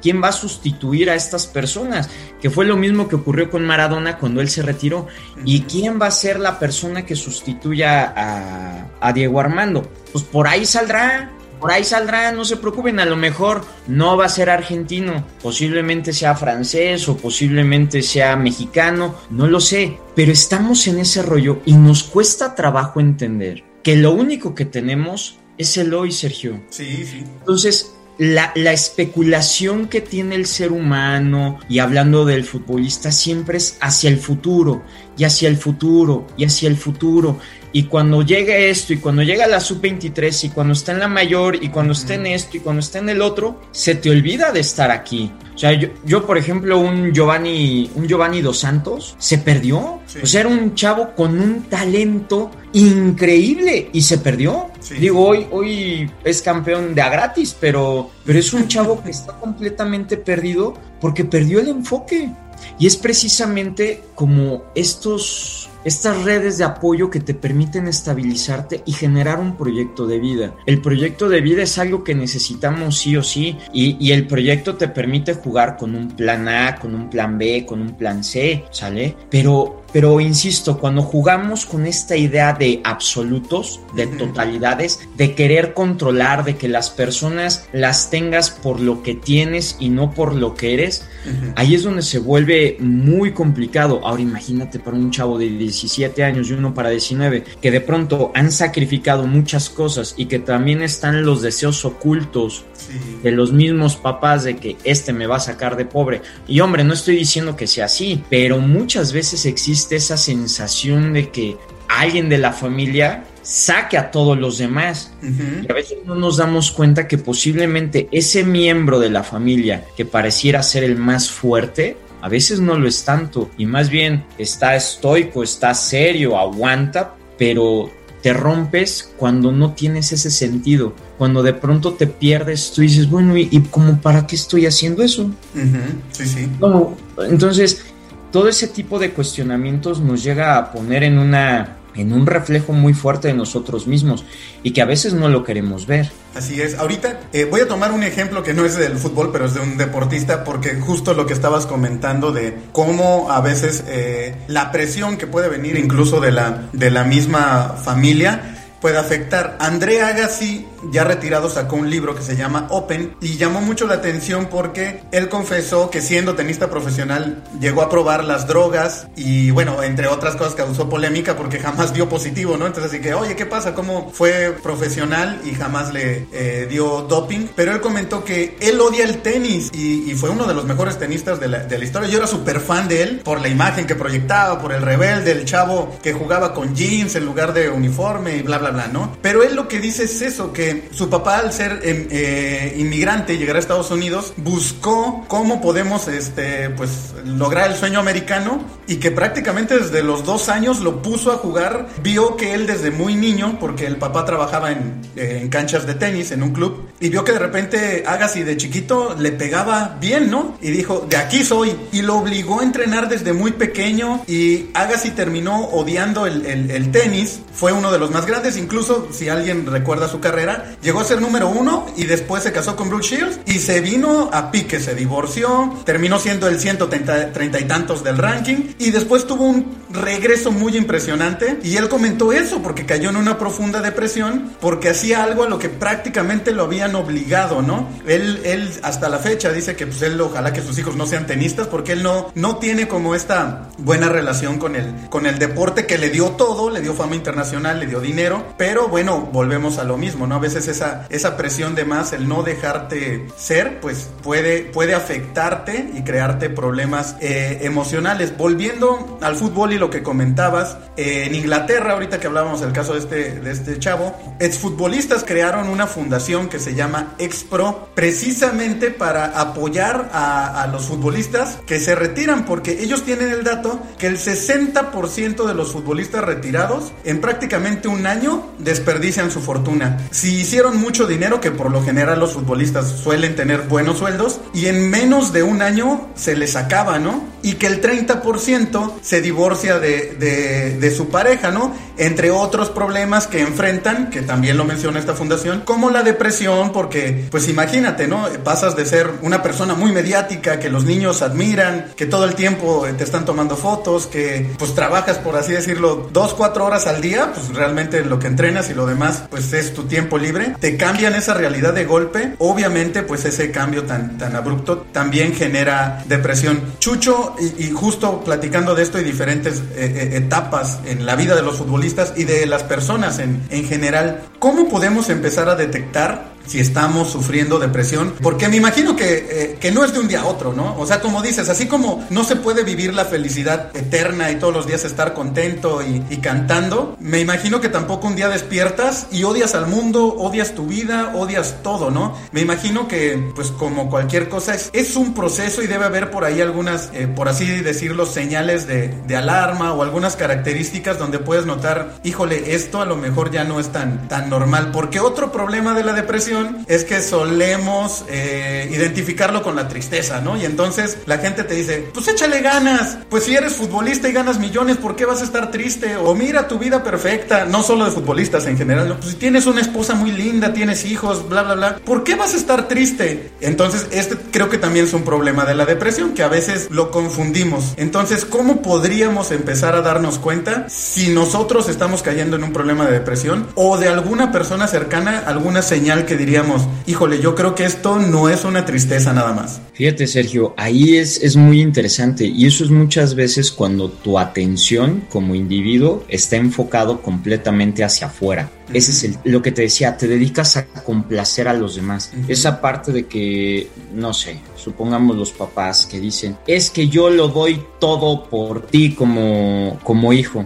[0.00, 2.08] ¿Quién va a sustituir a estas personas?
[2.40, 5.06] Que fue lo mismo que ocurrió con Maradona cuando él se retiró.
[5.44, 9.82] ¿Y quién va a ser la persona que sustituya a, a Diego Armando?
[10.12, 14.24] Pues por ahí saldrá, por ahí saldrá, no se preocupen, a lo mejor no va
[14.24, 20.86] a ser argentino, posiblemente sea francés o posiblemente sea mexicano, no lo sé, pero estamos
[20.86, 25.92] en ese rollo y nos cuesta trabajo entender que lo único que tenemos es el
[25.94, 26.60] hoy, Sergio.
[26.70, 27.24] Sí, sí.
[27.40, 33.78] Entonces, la, la, especulación que tiene el ser humano, y hablando del futbolista, siempre es
[33.80, 34.82] hacia el futuro,
[35.16, 37.38] y hacia el futuro, y hacia el futuro.
[37.72, 41.56] Y cuando llega esto, y cuando llega la sub-23, y cuando está en la mayor,
[41.62, 44.60] y cuando está en esto, y cuando está en el otro, se te olvida de
[44.60, 45.32] estar aquí.
[45.54, 50.00] O sea, yo, yo por ejemplo, un Giovanni, un Giovanni Dos Santos se perdió.
[50.06, 50.18] Sí.
[50.22, 54.70] O sea, era un chavo con un talento increíble y se perdió.
[54.80, 54.94] Sí.
[54.94, 59.34] Digo, hoy, hoy es campeón de a gratis, pero, pero es un chavo que está
[59.34, 62.30] completamente perdido porque perdió el enfoque.
[62.78, 69.40] Y es precisamente como estos estas redes de apoyo que te permiten estabilizarte y generar
[69.40, 70.54] un proyecto de vida.
[70.66, 74.88] El proyecto de vida es algo que necesitamos sí o sí y, el proyecto te
[74.88, 79.14] permite jugar con un plan A, con un plan B, con un plan C, ¿sale?
[79.30, 86.44] Pero, pero insisto, cuando jugamos con esta idea de absolutos, de totalidades, de querer controlar,
[86.44, 90.74] de que las personas las tengas por lo que tienes y no por lo que
[90.74, 91.52] eres, uh -huh.
[91.56, 94.00] ahí es donde se vuelve muy complicado.
[94.04, 98.30] Ahora imagínate para un chavo de 17 años y uno para 19, que de pronto
[98.34, 102.94] han sacrificado muchas cosas y que también están los deseos ocultos sí.
[103.22, 106.22] de los mismos papás de que este me va a sacar de pobre.
[106.46, 111.30] Y hombre, no estoy diciendo que sea así, pero muchas veces existe esa sensación de
[111.30, 111.56] que
[111.88, 115.12] alguien de la familia saque a todos los demás.
[115.22, 115.66] Uh -huh.
[115.66, 120.04] Y a veces no nos damos cuenta que posiblemente ese miembro de la familia que
[120.04, 124.76] pareciera ser el más fuerte, a veces no lo es tanto y más bien está
[124.76, 127.90] estoico, está serio, aguanta, pero
[128.22, 133.36] te rompes cuando no tienes ese sentido, cuando de pronto te pierdes, tú dices, bueno,
[133.36, 135.22] ¿y, y como para qué estoy haciendo eso?
[135.22, 135.80] Uh -huh.
[136.12, 136.48] Sí, sí.
[136.60, 137.82] No, entonces,
[138.30, 142.94] todo ese tipo de cuestionamientos nos llega a poner en una en un reflejo muy
[142.94, 144.24] fuerte de nosotros mismos
[144.62, 146.10] y que a veces no lo queremos ver.
[146.34, 146.78] Así es.
[146.78, 149.60] Ahorita eh, voy a tomar un ejemplo que no es del fútbol, pero es de
[149.60, 155.16] un deportista, porque justo lo que estabas comentando de cómo a veces eh, la presión
[155.16, 159.56] que puede venir incluso de la, de la misma familia puede afectar.
[159.60, 163.94] André Agassi, ya retirado, sacó un libro que se llama Open y llamó mucho la
[163.94, 169.82] atención porque él confesó que siendo tenista profesional llegó a probar las drogas y bueno,
[169.82, 172.66] entre otras cosas causó polémica porque jamás dio positivo, ¿no?
[172.66, 173.74] Entonces así que, oye, ¿qué pasa?
[173.74, 177.48] ¿Cómo fue profesional y jamás le eh, dio doping?
[177.54, 181.40] Pero él comentó que él odia el tenis y, fue uno de los mejores tenistas
[181.40, 182.08] de la, de la historia.
[182.08, 185.44] Yo era súper fan de él por la imagen que proyectaba, por el rebelde, el
[185.46, 189.16] chavo que jugaba con jeans en lugar de uniforme y bla, bla, bla, ¿no?
[189.22, 193.34] Pero él lo que dice es eso, que su papá al ser eh, eh, inmigrante
[193.34, 198.96] y llegar a Estados Unidos buscó cómo podemos este, pues, lograr el sueño americano y
[198.96, 203.14] que prácticamente desde los dos años lo puso a jugar, vio que él desde muy
[203.14, 207.24] niño, porque el papá trabajaba en, eh, canchas de tenis, en un club, y vio
[207.24, 210.56] que de repente Agassi de chiquito le pegaba bien, ¿no?
[210.60, 215.10] Y dijo, de aquí soy, y lo obligó a entrenar desde muy pequeño y Agassi
[215.12, 220.18] terminó odiando el tenis, fue uno de los más grandes, incluso si alguien recuerda su
[220.18, 223.80] carrera, llegó a ser número uno y después se casó con Brooke Shields y se
[223.80, 229.26] vino a pique, se divorció, terminó siendo el 130 y tantos del ranking y después
[229.26, 234.52] tuvo un regreso muy impresionante y él comentó eso porque cayó en una profunda depresión
[234.60, 237.88] porque hacía algo a lo que prácticamente lo habían obligado, ¿no?
[238.06, 241.26] Él, él hasta la fecha dice que pues él ojalá que sus hijos no sean
[241.26, 245.86] tenistas porque él no, no tiene como esta buena relación con el, con el deporte
[245.86, 249.84] que le dio todo, le dio fama internacional, le dio dinero, pero bueno, volvemos a
[249.84, 250.36] lo mismo, ¿no?
[250.36, 255.90] A veces esa, esa presión de más, el no dejarte ser, pues puede, puede afectarte
[255.94, 258.36] y crearte problemas eh, emocionales.
[258.36, 262.94] Volviendo al fútbol y lo que comentabas, eh, en Inglaterra, ahorita que hablábamos del caso
[262.94, 269.40] de este, de este chavo, exfutbolistas crearon una fundación que se llama Expro, precisamente para
[269.40, 274.18] apoyar a, a los futbolistas que se retiran, porque ellos tienen el dato que el
[274.18, 279.98] 60% de los futbolistas retirados en prácticamente un año desperdician su fortuna.
[280.10, 284.66] Si hicieron mucho dinero, que por lo general los futbolistas suelen tener buenos sueldos, y
[284.66, 287.30] en menos de un año se les acaba, ¿no?
[287.42, 291.74] y que el 30% se divorcia de, de, de, su pareja, ¿no?
[291.96, 297.26] Entre otros problemas que enfrentan, que también lo menciona esta fundación, como la depresión, porque
[297.30, 298.26] pues imagínate, ¿no?
[298.44, 302.86] Pasas de ser una persona muy mediática, que los niños admiran, que todo el tiempo
[302.96, 307.32] te están tomando fotos, que pues trabajas, por así decirlo, dos, cuatro horas al día,
[307.32, 311.14] pues realmente lo que entrenas y lo demás, pues es tu tiempo libre, te cambian
[311.14, 316.60] esa realidad de golpe, obviamente pues ese cambio tan, tan abrupto también genera depresión.
[316.78, 321.42] Chucho, y, justo platicando de esto y diferentes eh, eh, etapas en la vida de
[321.42, 326.60] los futbolistas y de las personas en, en general, ¿cómo podemos empezar a detectar si
[326.60, 330.26] estamos sufriendo depresión, porque me imagino que, eh, que, no es de un día a
[330.26, 330.76] otro, ¿no?
[330.78, 334.52] O sea, como dices, así como no se puede vivir la felicidad eterna y todos
[334.52, 339.54] los días estar contento y, cantando, me imagino que tampoco un día despiertas y odias
[339.54, 342.16] al mundo, odias tu vida, odias todo, ¿no?
[342.32, 346.24] Me imagino que, pues como cualquier cosa, es, es un proceso y debe haber por
[346.24, 351.46] ahí algunas, eh, por así decirlo, señales de, de, alarma o algunas características donde puedes
[351.46, 355.74] notar, híjole, esto a lo mejor ya no es tan, tan normal, porque otro problema
[355.74, 356.29] de la depresión
[356.66, 360.36] es que solemos eh, identificarlo con la tristeza, ¿no?
[360.36, 364.38] Y entonces la gente te dice, pues échale ganas, pues si eres futbolista y ganas
[364.38, 365.96] millones, ¿por qué vas a estar triste?
[365.96, 369.60] O mira tu vida perfecta, no solo de futbolistas en general, pues si tienes una
[369.60, 373.30] esposa muy linda, tienes hijos, bla, bla, bla, ¿por qué vas a estar triste?
[373.40, 376.90] Entonces este creo que también es un problema de la depresión, que a veces lo
[376.90, 377.74] confundimos.
[377.76, 382.92] Entonces, ¿cómo podríamos empezar a darnos cuenta si nosotros estamos cayendo en un problema de
[382.92, 387.98] depresión o de alguna persona cercana, alguna señal que diríamos, híjole, yo creo que esto
[387.98, 389.60] no es una tristeza nada más.
[389.72, 395.04] Fíjate, Sergio, ahí es, es muy interesante y eso es muchas veces cuando tu atención
[395.10, 398.50] como individuo está enfocado completamente hacia afuera.
[398.72, 402.12] Ese es el, lo que te decía, te dedicas a complacer a los demás.
[402.28, 407.28] Esa parte de que, no sé, supongamos los papás que dicen, es que yo lo
[407.28, 410.44] doy todo por ti como, como hijo.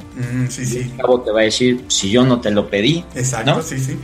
[0.48, 0.90] sí, sí.
[0.94, 3.04] Y cabo te va a decir, si yo no te lo pedí.
[3.14, 3.96] Exacto, sí, sí.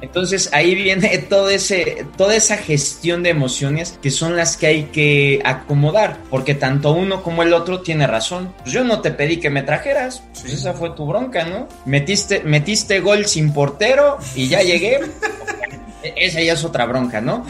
[0.00, 4.84] Entonces ahí viene todo ese, toda esa gestión de emociones que son las que hay
[4.84, 8.52] que acomodar, porque tanto uno como el otro tiene razón.
[8.62, 11.68] Pues yo no te pedí que me trajeras, pues esa fue tu bronca, ¿no?
[11.84, 15.00] Metiste, metiste gol sin portero y ya llegué.
[16.02, 17.44] esa ya es otra bronca, ¿no?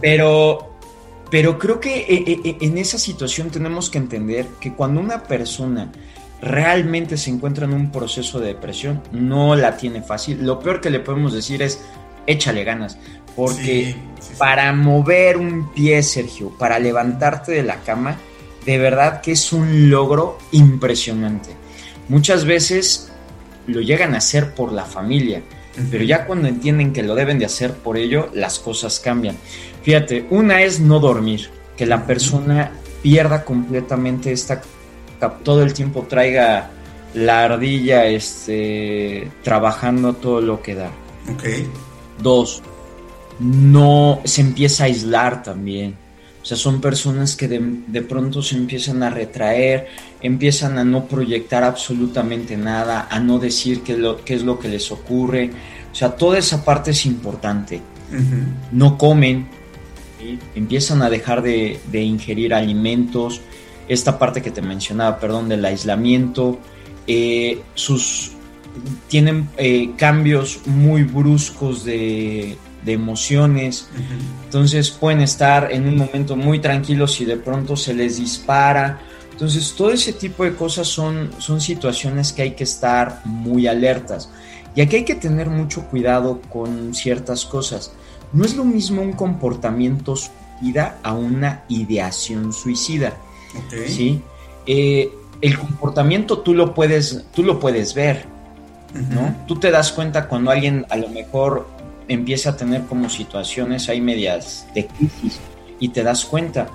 [0.00, 0.69] Pero
[1.30, 5.22] pero creo que eh, eh, eh, en esa situación tenemos que entender que cuando una
[5.22, 5.90] persona
[6.42, 10.44] realmente se encuentra en un proceso de depresión, no la tiene fácil.
[10.44, 11.82] Lo peor que le podemos decir es
[12.26, 12.98] échale ganas,
[13.36, 13.94] porque
[14.38, 18.16] para mover un pie, Sergio, para levantarte de la cama,
[18.64, 21.50] de verdad que es un logro impresionante.
[22.08, 23.12] Muchas veces
[23.66, 25.42] lo llegan a hacer por la familia,
[25.90, 29.36] pero ya cuando entienden que lo deben de hacer por ello, las cosas cambian.
[29.82, 34.62] Fíjate, una es no dormir, que la persona pierda completamente esta
[35.42, 36.70] todo el tiempo traiga
[37.14, 40.90] la ardilla este trabajando todo lo que da.
[41.32, 41.44] Ok.
[42.22, 42.62] Dos,
[43.38, 45.96] no se empieza a aislar también.
[46.42, 49.88] O sea, son personas que de, pronto se empiezan a retraer,
[50.22, 54.68] empiezan a no proyectar absolutamente nada, a no decir qué, lo, qué es lo que
[54.68, 55.50] les ocurre.
[55.92, 57.82] O sea, toda esa parte es importante.
[58.72, 59.46] No comen,
[60.54, 63.40] empiezan a dejar de, ingerir alimentos,
[63.88, 66.58] esta parte que te mencionaba, perdón, del aislamiento,
[67.06, 68.32] eh, sus
[69.08, 73.88] tienen eh, cambios muy bruscos de, emociones,
[74.44, 79.00] entonces pueden estar en un momento muy tranquilos y de pronto se les dispara.
[79.30, 84.30] Entonces todo ese tipo de cosas son, son situaciones que hay que estar muy alertas.
[84.74, 87.92] Y aquí hay que tener mucho cuidado con ciertas cosas.
[88.32, 93.14] No es lo mismo un comportamiento suicida a una ideación suicida.
[93.86, 94.22] ¿sí?
[94.66, 98.26] Eh, el comportamiento tú lo puedes, tú lo puedes ver,
[99.10, 99.34] ¿no?
[99.46, 101.66] Tú te das cuenta cuando alguien a lo mejor
[102.10, 105.40] empieza a tener como situaciones ahí medias de crisis
[105.78, 106.68] y te das cuenta.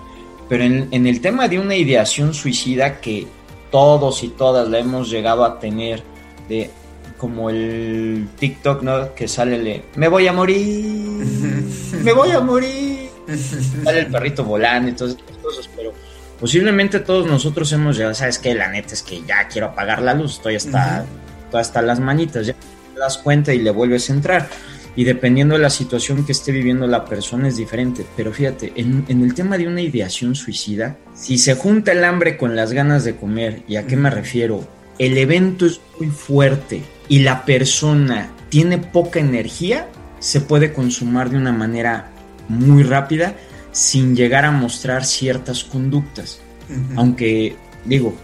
[0.50, 3.28] Pero en, en el tema de una ideación suicida que
[3.71, 6.04] todos y todas la hemos llegado a tener
[6.48, 6.69] de
[7.17, 9.13] como el TikTok, ¿no?
[9.15, 11.26] Que sale me voy a morir,
[12.04, 13.10] me voy a morir.
[13.84, 15.93] Sale el perrito volando y todas esas cosas, pero
[16.39, 18.54] posiblemente todos nosotros hemos llegado, ¿sabes qué?
[18.54, 21.06] La neta es que ya quiero apagar la luz, estoy hasta,
[21.54, 24.50] hasta las manitas, ya te das cuenta y le vuelves a entrar.
[24.96, 28.06] Y dependiendo de la situación que esté viviendo la persona es diferente.
[28.16, 32.38] Pero fíjate, en, en el tema de una ideación suicida, si se junta el hambre
[32.38, 34.66] con las ganas de comer, ¿y a qué me refiero?
[34.98, 41.38] El evento es muy fuerte y la persona tiene poca energía, se puede consumar de
[41.38, 42.12] una manera
[42.48, 43.36] muy rápida
[43.72, 46.40] sin llegar a mostrar ciertas conductas.
[46.96, 48.16] Aunque, digo,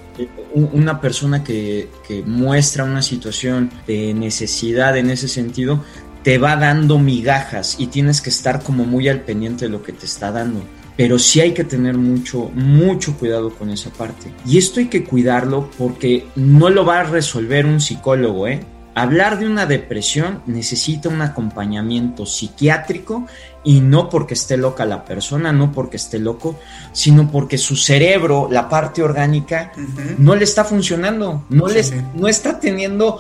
[0.54, 5.84] una persona que, que, muestra una situación de necesidad en ese sentido,
[6.24, 9.94] te va dando migajas y tienes que estar como muy al pendiente de lo que
[9.94, 10.62] te está dando.
[10.98, 14.32] Pero sí hay que tener mucho, mucho cuidado con esa parte.
[14.46, 18.60] Y esto hay que cuidarlo porque no lo va a resolver un psicólogo, ¿eh?
[18.94, 23.26] Hablar de una depresión necesita un acompañamiento psiquiátrico
[23.64, 26.60] y no porque esté loca la persona, no porque esté loco,
[26.92, 29.72] sino porque su cerebro, la parte orgánica,
[30.18, 31.82] no le está funcionando, no, le,
[32.16, 33.20] no está teniendo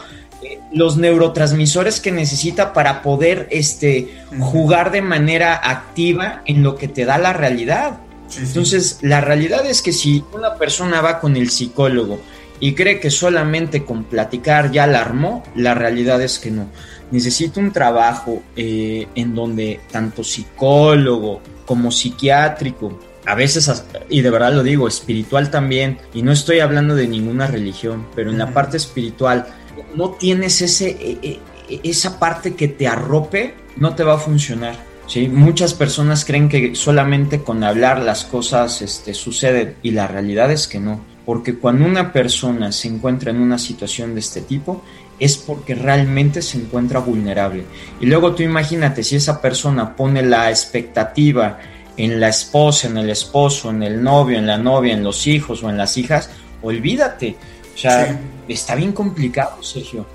[0.72, 7.06] los neurotransmisores que necesita para poder este, jugar de manera activa en lo que te
[7.06, 8.00] da la realidad.
[8.38, 12.20] Entonces, la realidad es que si una persona va con el psicólogo,
[12.62, 16.68] y cree que solamente con platicar ya la armó, la realidad es que no.
[17.10, 24.54] Necesita un trabajo eh, en donde tanto psicólogo como psiquiátrico, a veces, y de verdad
[24.54, 28.78] lo digo, espiritual también, y no estoy hablando de ninguna religión, pero en la parte
[28.78, 29.48] espiritual
[29.96, 34.20] no tienes ese, e, e, e, esa parte que te arrope, no te va a
[34.20, 34.76] funcionar.
[35.08, 35.28] ¿sí?
[35.28, 40.68] Muchas personas creen que solamente con hablar las cosas este, suceden y la realidad es
[40.68, 44.84] que no porque cuando una persona se encuentra en una situación de este tipo
[45.20, 47.64] es porque realmente se encuentra vulnerable.
[48.00, 51.60] Y luego tú imagínate si esa persona pone la expectativa
[51.96, 55.62] en la esposa, en el esposo, en el novio, en la novia, en los hijos
[55.64, 56.32] o en las hijas,
[56.64, 57.36] olvídate.
[57.74, 60.06] O sea, está bien complicado, Sergio.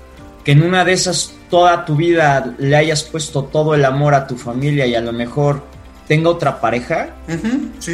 [0.43, 4.27] Que en una de esas toda tu vida le hayas puesto todo el amor a
[4.27, 5.63] tu familia y a lo mejor
[6.07, 7.09] tenga otra pareja,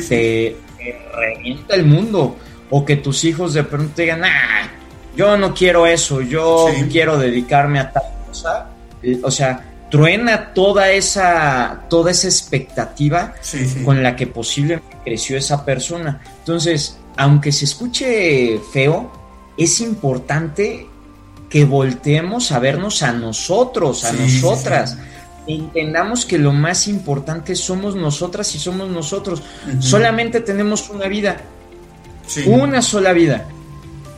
[0.08, 0.58] te
[1.16, 2.36] revienta el mundo
[2.70, 4.68] o que tus hijos de pronto digan, ah,
[5.16, 8.70] yo no quiero eso, yo quiero dedicarme a tal cosa.
[9.24, 13.36] O sea, truena toda esa, toda esa expectativa
[13.86, 16.22] con la que posiblemente creció esa persona.
[16.40, 19.12] Entonces, aunque se escuche feo,
[19.58, 20.88] es importante
[21.50, 24.98] que volteemos a vernos a nosotros, a nosotras.
[25.46, 29.44] Entendamos que lo más importante somos nosotras y somos nosotros.
[29.80, 31.38] Solamente tenemos una vida.
[32.48, 33.46] Una sola vida.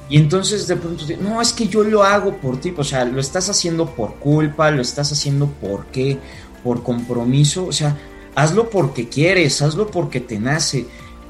[0.08, 3.19] Y entonces de pronto, no, es que yo lo hago por ti, o sea, lo
[3.19, 6.19] estás haciendo por culpa, lo estás haciendo por qué,
[6.63, 7.98] por compromiso, o sea,
[8.36, 10.86] hazlo porque quieres, hazlo porque te nace,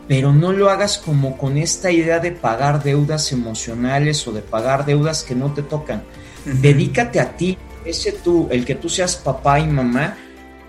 [0.08, 4.86] pero no lo hagas como con esta idea de pagar deudas emocionales o de pagar
[4.86, 6.04] deudas que no te tocan.
[6.46, 10.18] Dedícate a ti, ese tú, el que tú seas papá y mamá,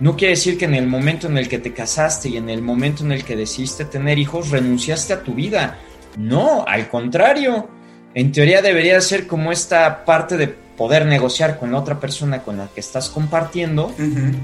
[0.00, 2.62] no quiere decir que en el momento en el que te casaste y en el
[2.62, 5.78] momento en el que decidiste tener hijos renunciaste a tu vida
[6.16, 7.68] no, al contrario.
[8.14, 12.56] En teoría debería ser como esta parte de poder negociar con la otra persona con
[12.56, 13.94] la que estás compartiendo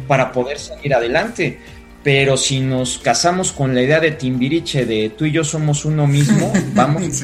[0.07, 1.59] para poder salir adelante.
[2.03, 6.07] Pero si nos casamos con la idea de Timbiriche de tú y yo somos uno
[6.07, 7.23] mismo, vamos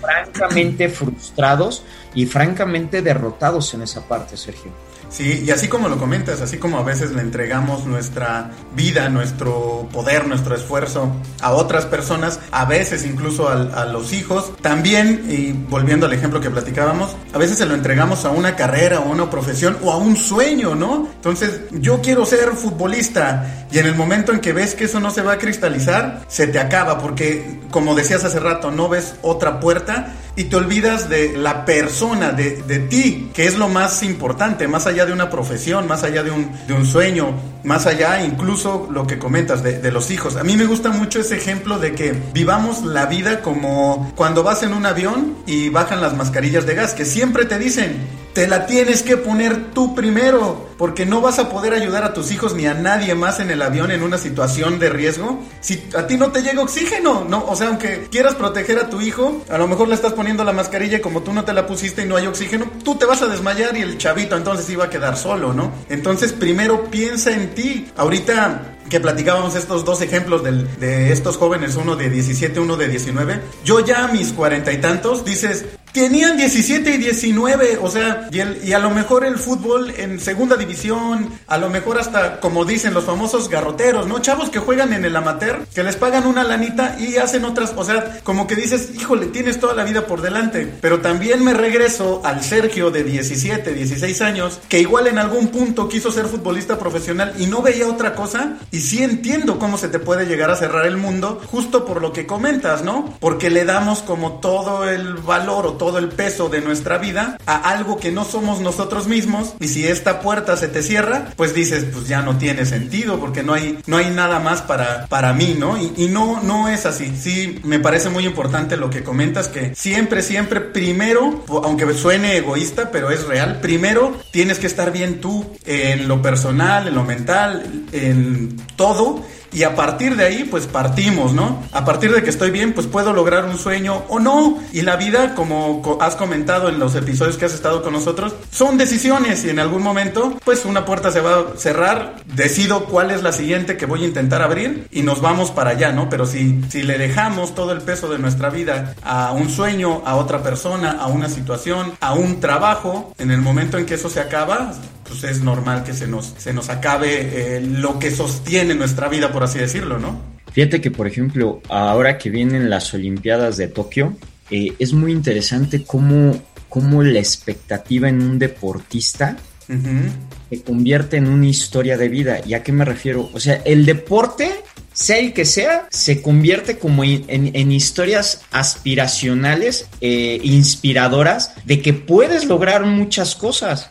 [0.00, 1.82] francamente frustrados
[2.14, 4.72] y francamente derrotados en esa parte, Sergio.
[5.14, 9.88] Sí, y así como lo comentas, así como a veces le entregamos nuestra vida, nuestro
[9.92, 11.08] poder, nuestro esfuerzo
[11.40, 16.50] a otras personas, a veces incluso a, los hijos, también, y volviendo al ejemplo que
[16.50, 19.98] platicábamos, a veces se lo entregamos a una carrera, o a una profesión o a
[19.98, 21.08] un sueño, ¿no?
[21.14, 25.12] Entonces, yo quiero ser futbolista y en el momento en que ves que eso no
[25.12, 29.60] se va a cristalizar, se te acaba porque, como decías hace rato, no ves otra
[29.60, 34.66] puerta y te olvidas de la persona, de, de, ti, que es lo más importante,
[34.66, 39.06] más de una profesión, más allá de un, de un sueño, más allá incluso lo
[39.06, 40.36] que comentas de, los hijos.
[40.36, 44.62] A mí me gusta mucho ese ejemplo de que vivamos la vida como cuando vas
[44.62, 47.96] en un avión y bajan las mascarillas de gas, que siempre te dicen,
[48.34, 52.32] te la tienes que poner tú primero, porque no vas a poder ayudar a tus
[52.32, 56.08] hijos ni a nadie más en el avión en una situación de riesgo si a
[56.08, 57.46] ti no te llega oxígeno, ¿no?
[57.46, 60.52] O sea, aunque quieras proteger a tu hijo, a lo mejor le estás poniendo la
[60.52, 63.22] mascarilla y como tú no te la pusiste y no hay oxígeno, tú te vas
[63.22, 65.70] a desmayar y el chavito entonces iba a quedar solo, ¿no?
[65.88, 67.86] Entonces primero piensa en ti.
[67.96, 73.40] Ahorita que platicábamos estos dos ejemplos de estos jóvenes, uno de 17, uno de 19,
[73.64, 78.68] yo ya a mis cuarenta y tantos, dices, Tenían 17 y 19, o sea, y,
[78.68, 82.94] y, a lo mejor el fútbol en segunda división, a lo mejor hasta, como dicen
[82.94, 84.18] los famosos garroteros, ¿no?
[84.18, 87.84] Chavos que juegan en el amateur, que les pagan una lanita y hacen otras, o
[87.84, 90.68] sea, como que dices, híjole, tienes toda la vida por delante.
[90.80, 95.88] Pero también me regreso al Sergio de 17, 16 años, que igual en algún punto
[95.88, 100.00] quiso ser futbolista profesional y no veía otra cosa, y sí entiendo cómo se te
[100.00, 103.14] puede llegar a cerrar el mundo, justo por lo que comentas, ¿no?
[103.20, 107.36] Porque le damos como todo el valor o todo todo el peso de nuestra vida
[107.44, 111.54] a algo que no somos nosotros mismos y si esta puerta se te cierra, pues
[111.54, 115.34] dices, pues ya no tiene sentido porque no hay, no hay nada más para, para
[115.34, 115.76] mí, ¿no?
[115.76, 117.12] Y, no, no es así.
[117.20, 122.90] Sí, me parece muy importante lo que comentas, que siempre, siempre, primero, aunque suene egoísta,
[122.90, 127.62] pero es real, primero tienes que estar bien tú en lo personal, en lo mental,
[127.92, 129.22] en todo
[129.54, 131.62] y a partir de ahí pues partimos, ¿no?
[131.72, 134.58] A partir de que estoy bien pues puedo lograr un sueño o no.
[134.72, 138.76] Y la vida, como has comentado en los episodios que has estado con nosotros, son
[138.76, 143.22] decisiones y en algún momento pues una puerta se va a cerrar, decido cuál es
[143.22, 146.08] la siguiente que voy a intentar abrir y nos vamos para allá, ¿no?
[146.08, 150.16] Pero si, si le dejamos todo el peso de nuestra vida a un sueño, a
[150.16, 154.20] otra persona, a una situación, a un trabajo, en el momento en que eso se
[154.20, 154.72] acaba,
[155.06, 159.32] pues es normal que se nos, se nos acabe eh, lo que sostiene nuestra vida,
[159.32, 160.20] por así decirlo, ¿no?
[160.52, 164.16] Fíjate que, por ejemplo, ahora que vienen las Olimpiadas de Tokio,
[164.50, 169.36] eh, es muy interesante cómo, cómo, la expectativa en un deportista
[169.66, 172.40] se convierte en una historia de vida.
[172.46, 173.30] ¿Y a qué me refiero?
[173.32, 174.50] O sea, el deporte
[174.94, 181.92] sea el que sea, se convierte como en, en, historias aspiracionales, eh, inspiradoras, de que
[181.92, 183.90] puedes lograr muchas cosas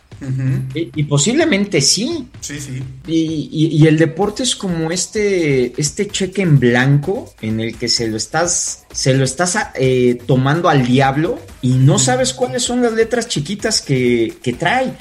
[0.74, 2.28] y, posiblemente sí.
[2.40, 2.84] Sí, sí.
[3.08, 8.18] Y, el deporte es como este, este cheque en blanco en el que se lo
[8.18, 13.28] estás, se lo estás eh, tomando al diablo y no sabes cuáles son las letras
[13.28, 14.94] chiquitas que, que trae.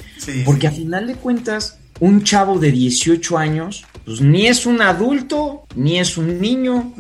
[0.45, 5.65] Porque a final de cuentas, un chavo de 18 años pues ni es un adulto,
[5.77, 6.93] ni es un niño,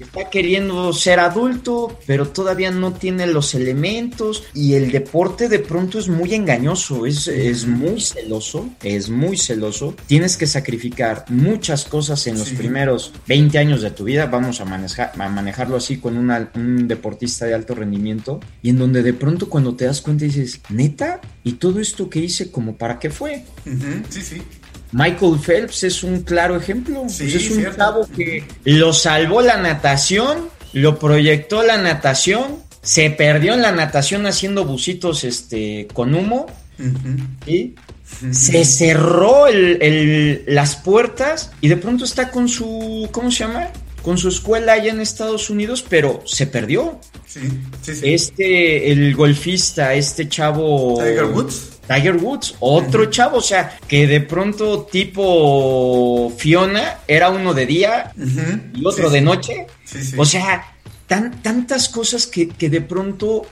[0.00, 4.44] está queriendo ser adulto, pero todavía no tiene los elementos.
[4.54, 9.94] Y el deporte de pronto es muy engañoso, es, es muy celoso, es muy celoso,
[10.06, 14.64] tienes que sacrificar muchas cosas en los primeros 20 años de tu vida, vamos a,
[14.64, 19.48] manejar, a manejarlo así con un deportista de alto rendimiento, y en donde de pronto
[19.48, 23.44] cuando te das cuenta dices, neta, y todo esto que hice, como para qué fue?
[24.10, 24.42] Sí, sí.
[24.90, 27.02] Michael Phelps es un claro ejemplo.
[27.02, 33.54] Pues es un chavo que lo salvó la natación, lo proyectó la natación, se perdió
[33.54, 36.46] en la natación haciendo bucitos este, con humo.
[37.46, 37.76] y
[38.32, 39.44] Se cerró
[40.48, 43.68] las puertas y de pronto está con su, ¿cómo se llama?
[44.06, 47.00] Con su escuela allá en Estados Unidos, pero se perdió.
[47.26, 47.40] Sí,
[48.04, 50.94] Este, el golfista, este chavo.
[51.02, 51.72] Tiger Woods.
[51.88, 58.12] Tiger Woods, otro chavo, o sea, que de pronto tipo Fiona era uno de día
[58.72, 59.66] y otro de noche.
[60.16, 60.72] o sea,
[61.08, 63.44] tan, tantas cosas que, de pronto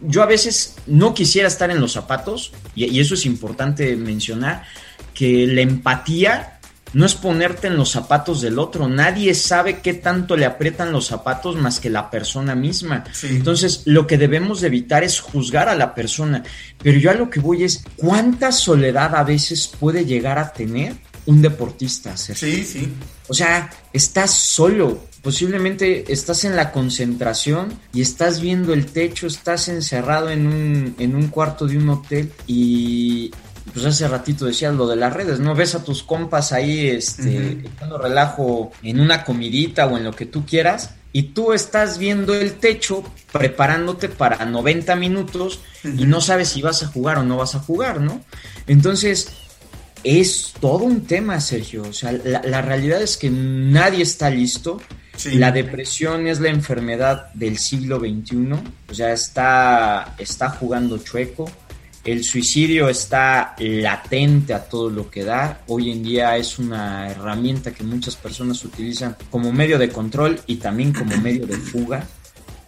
[0.00, 4.64] yo a veces no quisiera estar en los zapatos, y, eso es importante mencionar,
[5.12, 6.55] que la empatía
[6.92, 8.88] no es ponerte en los zapatos del otro.
[8.88, 13.04] Nadie sabe qué tanto le aprietan los zapatos más que la persona misma.
[13.22, 16.42] Entonces, lo que debemos de evitar es juzgar a la persona.
[16.82, 20.94] Pero yo a lo que voy es, ¿cuánta soledad a veces puede llegar a tener
[21.26, 22.16] un deportista?
[22.16, 22.92] Sí, sí.
[23.28, 25.06] O sea, estás solo.
[25.22, 31.16] Posiblemente estás en la concentración y estás viendo el techo, estás encerrado en un, en
[31.16, 33.32] un cuarto de un hotel y
[33.72, 35.54] pues hace ratito decías lo de las redes, ¿no?
[35.54, 40.26] Ves a tus compas ahí, este, echando relajo en una comidita o en lo que
[40.26, 43.02] tú quieras, y tú estás viendo el techo
[43.32, 47.60] preparándote para 90 minutos y no sabes si vas a jugar o no vas a
[47.60, 48.22] jugar, ¿no?
[48.66, 49.28] Entonces,
[50.04, 51.82] es todo un tema, Sergio.
[51.82, 54.80] O sea, la, realidad es que nadie está listo.
[55.32, 58.52] La depresión es la enfermedad del siglo XXI.
[58.90, 61.50] O sea, está, está jugando chueco
[62.06, 65.62] el suicidio está latente a todo lo que da.
[65.66, 70.56] Hoy en día es una herramienta que muchas personas utilizan como medio de control y
[70.56, 72.06] también como medio de fuga.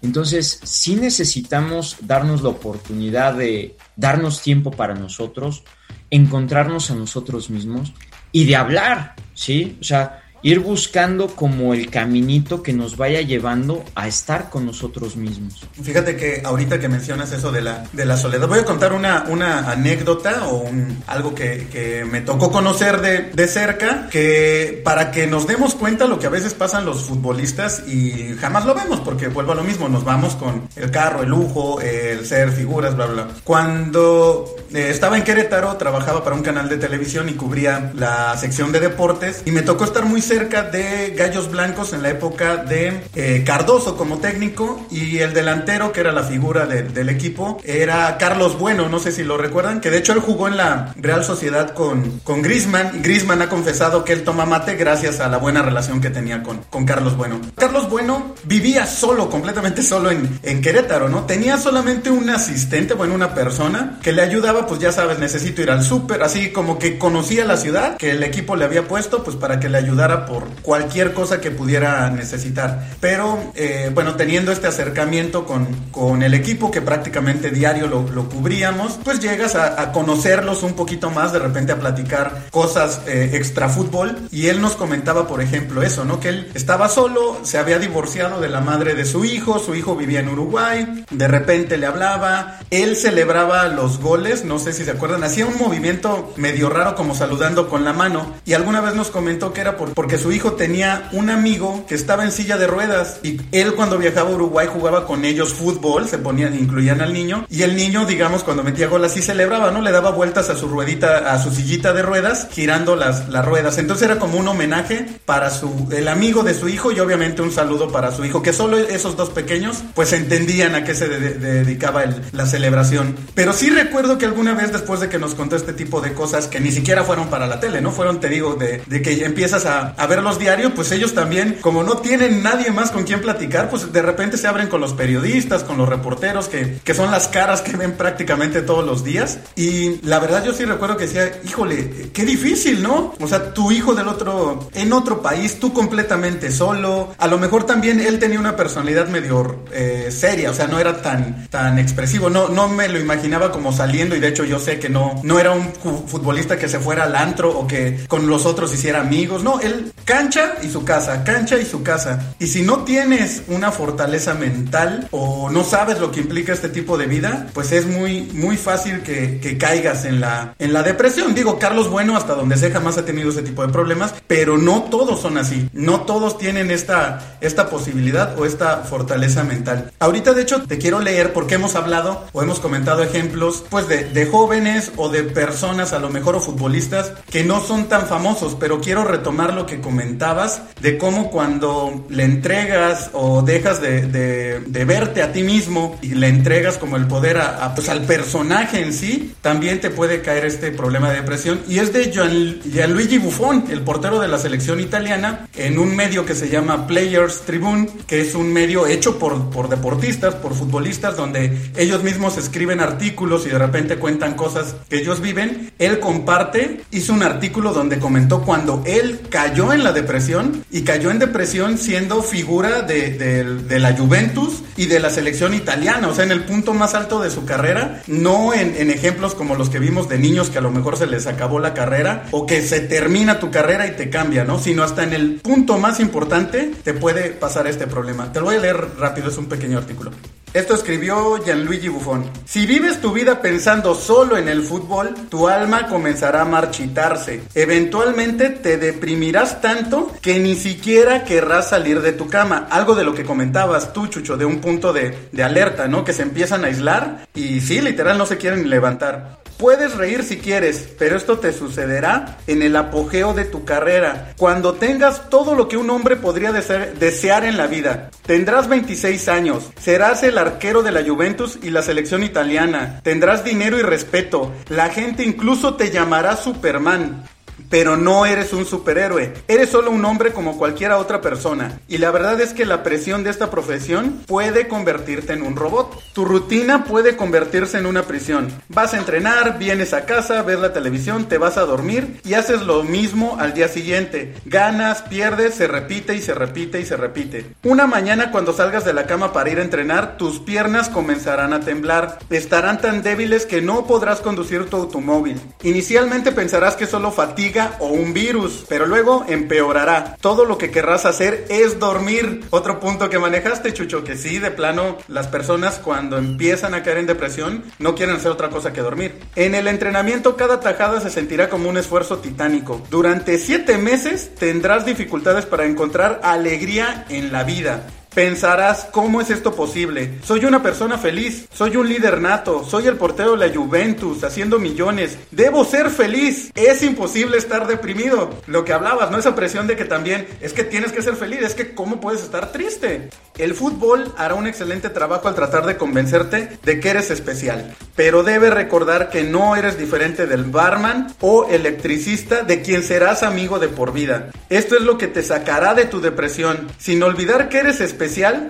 [0.02, 5.62] Entonces, sí necesitamos darnos la oportunidad de darnos tiempo para nosotros,
[6.10, 7.92] encontrarnos a nosotros mismos
[8.32, 9.78] y de hablar, ¿sí?
[9.80, 15.16] O sea, ir buscando como el caminito que nos vaya llevando a estar con nosotros
[15.16, 15.66] mismos.
[15.82, 19.24] Fíjate que ahorita que mencionas eso de la, de la soledad, voy a contar una,
[19.28, 25.10] una anécdota o un, algo que, que, me tocó conocer de, de, cerca, que para
[25.10, 29.00] que nos demos cuenta lo que a veces pasan los futbolistas y jamás lo vemos,
[29.00, 32.94] porque vuelvo a lo mismo, nos vamos con el carro, el lujo, el ser figuras,
[32.94, 33.28] bla, bla.
[33.44, 38.72] Cuando eh, estaba en Querétaro, trabajaba para un canal de televisión y cubría la sección
[38.72, 43.00] de deportes y me tocó estar muy cerca de Gallos Blancos en la época de
[43.14, 48.58] eh, Cardoso como técnico y el delantero que era la figura del equipo era Carlos
[48.58, 51.72] Bueno, no sé si lo recuerdan, que de hecho él jugó en la Real Sociedad
[51.72, 56.00] con, con Grisman Grisman ha confesado que él toma mate gracias a la buena relación
[56.02, 57.40] que tenía con, con Carlos Bueno.
[57.56, 61.24] Carlos Bueno vivía solo, completamente solo en, en Querétaro, ¿no?
[61.24, 65.70] Tenía solamente un asistente, bueno, una persona que le ayudaba, pues ya sabes, necesito ir
[65.70, 69.36] al súper, así como que conocía la ciudad que el equipo le había puesto, pues
[69.36, 72.88] para que le ayudara por cualquier cosa que pudiera necesitar.
[73.00, 78.28] Pero, eh, bueno, teniendo este acercamiento con, con el equipo que prácticamente diario lo, lo
[78.28, 83.30] cubríamos, pues llegas a, a, conocerlos un poquito más, de repente a platicar cosas eh,
[83.34, 84.16] extra fútbol.
[84.30, 86.20] Y él nos comentaba, por ejemplo, eso, ¿no?
[86.20, 89.96] Que él estaba solo, se había divorciado de la madre de su hijo, su hijo
[89.96, 94.90] vivía en Uruguay, de repente le hablaba, él celebraba los goles, no sé si se
[94.90, 99.08] acuerdan, hacía un movimiento medio raro como saludando con la mano y alguna vez nos
[99.10, 102.66] comentó que era por, porque su hijo tenía un amigo que estaba en silla de
[102.66, 107.12] ruedas y él cuando viajaba a Uruguay jugaba con ellos fútbol, se ponían, incluían al
[107.12, 109.82] niño y el niño, digamos, cuando metía gol así celebraba, ¿no?
[109.82, 113.76] Le daba vueltas a su ruedita, a su sillita de ruedas, girando las, las ruedas.
[113.76, 117.52] Entonces era como un homenaje para su, el amigo de su hijo y obviamente un
[117.52, 121.34] saludo para su hijo, que solo esos dos pequeños pues entendían a qué se de,
[121.34, 123.14] de, dedicaba la celebración.
[123.34, 126.46] Pero sí recuerdo que alguna vez después de que nos contó este tipo de cosas
[126.46, 127.92] que ni siquiera fueron para la tele, ¿no?
[127.92, 131.58] Fueron, te digo, de, de que empiezas a, a ver los diarios, pues ellos también,
[131.60, 134.94] como no tienen nadie más con quien platicar, pues de repente se abren con los
[134.94, 139.38] periodistas, con los reporteros, que, que son las caras que ven prácticamente todos los días.
[139.56, 143.14] Y la verdad yo sí recuerdo que decía, híjole, qué difícil, ¿no?
[143.20, 147.14] O sea, tu hijo del otro, en otro país, tú completamente solo.
[147.18, 151.02] A lo mejor también él tenía una personalidad medio eh, seria, o sea, no era
[151.02, 152.30] tan, tan expresivo.
[152.30, 155.38] No, no me lo imaginaba como saliendo y de hecho yo sé que no, no
[155.38, 159.42] era un futbolista que se fuera al antro o que con los otros hiciera amigos.
[159.42, 162.34] No, él cancha y su casa, cancha y su casa.
[162.38, 166.96] Y si no tienes una fortaleza mental o no sabes lo que implica este tipo
[166.98, 171.34] de vida, pues es muy, muy fácil que, que caigas en la, en la depresión.
[171.34, 174.84] Digo, Carlos Bueno, hasta donde sé, jamás ha tenido ese tipo de problemas, pero no
[174.84, 175.68] todos son así.
[175.72, 179.92] No todos tienen esta, esta posibilidad o esta fortaleza mental.
[179.98, 184.04] Ahorita, de hecho, te quiero leer porque hemos hablado o hemos comentado ejemplos, pues, de,
[184.04, 188.56] de jóvenes o de personas, a lo mejor, o futbolistas que no son tan famosos,
[188.58, 195.22] pero quiero retomar lo que comentabas de cómo cuando le entregas o dejas de, verte
[195.22, 199.34] a ti mismo y le entregas como el poder a, pues, al personaje en sí,
[199.42, 201.60] también te puede caer este problema de depresión.
[201.68, 206.24] Y es de Gian, Gianluigi Buffon, el portero de la selección italiana, en un medio
[206.24, 211.16] que se llama Players Tribune, que es un medio hecho por, por deportistas, por futbolistas,
[211.16, 215.72] donde ellos mismos escriben artículos y de repente cuentan cosas que ellos viven.
[215.78, 221.10] Él comparte, hizo un artículo donde comentó cuando él cayó en la depresión y cayó
[221.10, 226.32] en depresión siendo figura de, la Juventus y de la selección italiana, o sea, en
[226.32, 230.08] el punto más alto de su carrera, no en, en ejemplos como los que vimos
[230.08, 233.38] de niños que a lo mejor se les acabó la carrera o que se termina
[233.38, 234.58] tu carrera y te cambia, ¿no?
[234.58, 238.32] Sino hasta en el punto más importante te puede pasar este problema.
[238.32, 240.10] Te lo voy a leer rápido, es un pequeño artículo.
[240.54, 242.24] Esto escribió Gianluigi Buffon.
[242.46, 247.42] Si vives tu vida pensando solo en el fútbol, tu alma comenzará a marchitarse.
[247.54, 252.66] Eventualmente te deprimirás tanto que ni siquiera querrás salir de tu cama.
[252.70, 256.04] Algo de lo que comentabas tú, Chucho, de un punto de, de alerta, ¿no?
[256.04, 259.38] Que se empiezan a aislar y sí, literal, no se quieren levantar.
[259.58, 264.74] Puedes reír si quieres, pero esto te sucederá en el apogeo de tu carrera, cuando
[264.74, 268.10] tengas todo lo que un hombre podría desear, en la vida.
[268.24, 273.76] Tendrás 26 años, serás el arquero de la Juventus y la selección italiana, tendrás dinero
[273.78, 277.24] y respeto, la gente incluso te llamará Superman
[277.70, 279.32] pero no eres un superhéroe.
[279.48, 281.80] Eres solo un hombre como cualquier otra persona.
[281.88, 286.00] Y la verdad es que la presión de esta profesión puede convertirte en un robot.
[286.12, 288.48] Tu rutina puede convertirse en una prisión.
[288.68, 292.62] Vas a entrenar, vienes a casa, ves la televisión, te vas a dormir y haces
[292.62, 294.34] lo mismo al día siguiente.
[294.44, 297.46] Ganas, pierdes, se repite y se repite y se repite.
[297.64, 301.60] Una mañana cuando salgas de la cama para ir a entrenar, tus piernas comenzarán a
[301.60, 302.18] temblar.
[302.30, 305.40] Estarán tan débiles que no podrás conducir tu automóvil.
[305.62, 310.16] Inicialmente pensarás que solo fatiga o un virus, pero luego empeorará.
[310.20, 312.44] Todo lo que querrás hacer es dormir.
[312.50, 316.98] Otro punto que manejaste, Chucho, que sí, de plano, las personas cuando empiezan a caer
[316.98, 319.18] en depresión no quieren hacer otra cosa que dormir.
[319.36, 322.80] En el entrenamiento, cada tajada se sentirá como un esfuerzo titánico.
[322.90, 327.86] Durante siete meses tendrás dificultades para encontrar alegría en la vida.
[328.18, 330.14] Pensarás, ¿cómo es esto posible?
[330.24, 334.58] Soy una persona feliz, soy un líder nato, soy el portero de la Juventus, haciendo
[334.58, 338.30] millones, debo ser feliz, es imposible estar deprimido.
[338.48, 339.18] Lo que hablabas, ¿no?
[339.18, 342.24] Esa presión de que también es que tienes que ser feliz, es que ¿cómo puedes
[342.24, 343.08] estar triste?
[343.38, 348.24] El fútbol hará un excelente trabajo al tratar de convencerte de que eres especial, pero
[348.24, 353.68] debe recordar que no eres diferente del barman o electricista de quien serás amigo de
[353.68, 354.30] por vida.
[354.48, 358.07] Esto es lo que te sacará de tu depresión, sin olvidar que eres especial,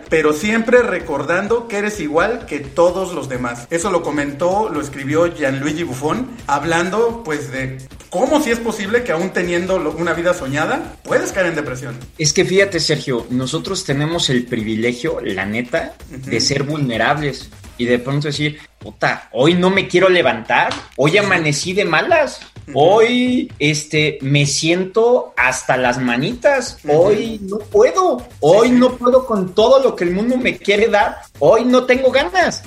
[0.09, 3.67] pero siempre recordando que eres igual que todos los demás.
[3.71, 7.79] Eso lo comentó, lo escribió Gianluigi Buffon, hablando pues de
[8.11, 11.97] cómo si es posible que aún teniendo una vida soñada, puedes caer en depresión.
[12.19, 17.99] Es que fíjate, Sergio, nosotros tenemos el privilegio, la neta, de ser vulnerables y de
[17.99, 22.41] pronto decir, puta, hoy no me quiero levantar, hoy amanecí de malas,
[22.74, 29.83] hoy este me siento hasta las manitas, hoy no puedo, hoy no puedo con todo
[29.83, 32.64] lo que el mundo me quiere dar, hoy no tengo ganas.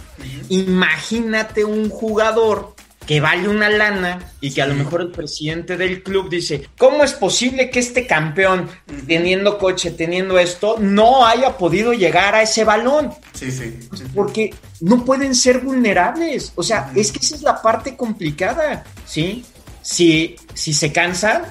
[0.50, 2.74] Imagínate un jugador
[3.06, 7.04] que vale una lana y que a lo mejor el presidente del club dice, ¿cómo
[7.04, 8.70] es posible que este campeón,
[9.08, 13.12] teniendo coche, teniendo esto, no haya podido llegar a ese balón?
[13.34, 13.80] Sí, sí.
[14.14, 16.52] Porque no pueden ser vulnerables.
[16.56, 19.46] O sea, es que esa es la parte complicada, ¿sí?
[19.82, 21.44] Si, si se cansan,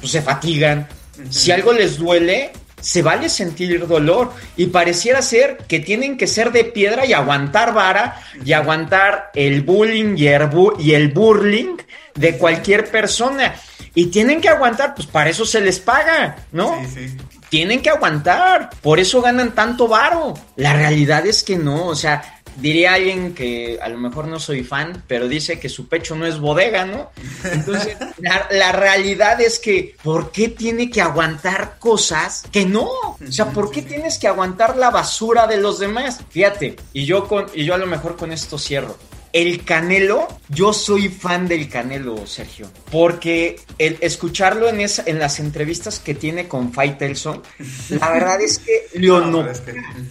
[0.00, 0.86] pues se fatigan.
[1.30, 6.52] Si algo les duele, se vale sentir dolor y pareciera ser que tienen que ser
[6.52, 10.48] de piedra y aguantar vara y aguantar el bullying y el,
[10.78, 11.78] y el burling
[12.14, 13.54] de cualquier persona.
[13.94, 16.78] Y tienen que aguantar, pues para eso se les paga, ¿no?
[16.82, 17.16] Sí, sí.
[17.48, 20.34] Tienen que aguantar, por eso ganan tanto varo.
[20.56, 24.64] La realidad es que no, o sea, diría alguien que a lo mejor no soy
[24.64, 27.10] fan, pero dice que su pecho no es bodega, ¿no?
[27.44, 32.84] Entonces, la, realidad es que, ¿por qué tiene que aguantar cosas que no?
[32.84, 36.20] O sea, ¿por qué tienes que aguantar la basura de los demás?
[36.30, 38.96] Fíjate, y yo, con, y yo a lo mejor con esto cierro.
[39.32, 45.40] El Canelo, yo soy fan del Canelo, Sergio, porque el escucharlo en, esa, en las
[45.40, 47.42] entrevistas que tiene con Faitelson,
[47.90, 49.52] la verdad es que Leonor,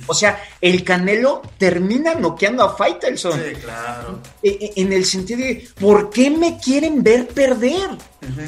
[0.07, 3.33] o sea, el Canelo termina noqueando a Faitelson.
[3.33, 4.21] Sí, claro.
[4.43, 7.89] E, e, en el sentido de, ¿por qué me quieren ver perder?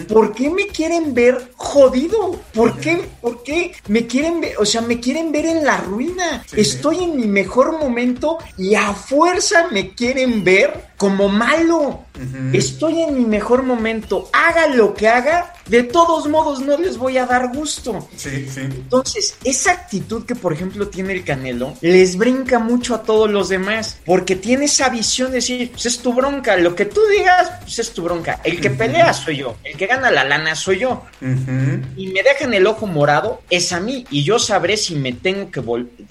[0.08, 2.40] ¿Por qué me quieren ver jodido?
[2.54, 4.56] ¿Por qué, ¿Por qué me quieren ver?
[4.60, 6.44] O sea, me quieren ver en la ruina.
[6.56, 12.06] Estoy en mi mejor momento y a fuerza me quieren ver como malo.
[12.54, 14.30] Estoy en mi mejor momento.
[14.34, 18.10] Haga lo que haga, de todos modos no les voy a dar gusto.
[18.16, 18.62] Sí, sí.
[18.62, 23.50] Entonces, esa actitud que, por ejemplo, tiene el Canelo, les brinca mucho a todos los
[23.50, 27.52] demás, porque tiene esa visión de decir, pues es tu bronca, lo que tú digas,
[27.62, 28.42] pues es tu bronca.
[28.44, 31.04] El que pelea soy yo, el que gana la lana soy yo.
[31.22, 35.52] Y me dejan el ojo morado, es a mí, y yo sabré si me tengo
[35.52, 35.62] que,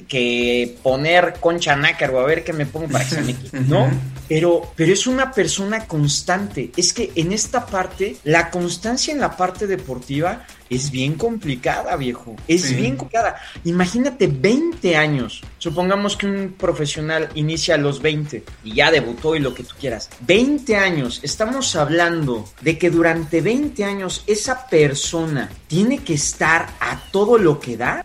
[0.07, 3.61] que poner concha nácar o a ver qué me pongo para que se me quite,
[3.67, 3.91] ¿no?
[4.29, 6.71] Pero, pero es una persona constante.
[6.77, 12.37] Es que en esta parte, la constancia en la parte deportiva es bien complicada, viejo.
[12.49, 13.37] Es bien complicada.
[13.65, 15.43] Imagínate 20 años.
[15.59, 19.75] Supongamos que un profesional inicia a los 20 y ya debutó y lo que tú
[19.79, 20.11] quieras.
[20.21, 21.21] 20 años.
[21.23, 27.61] Estamos hablando de que durante 20 años esa persona tiene que estar a todo lo
[27.61, 28.05] que da.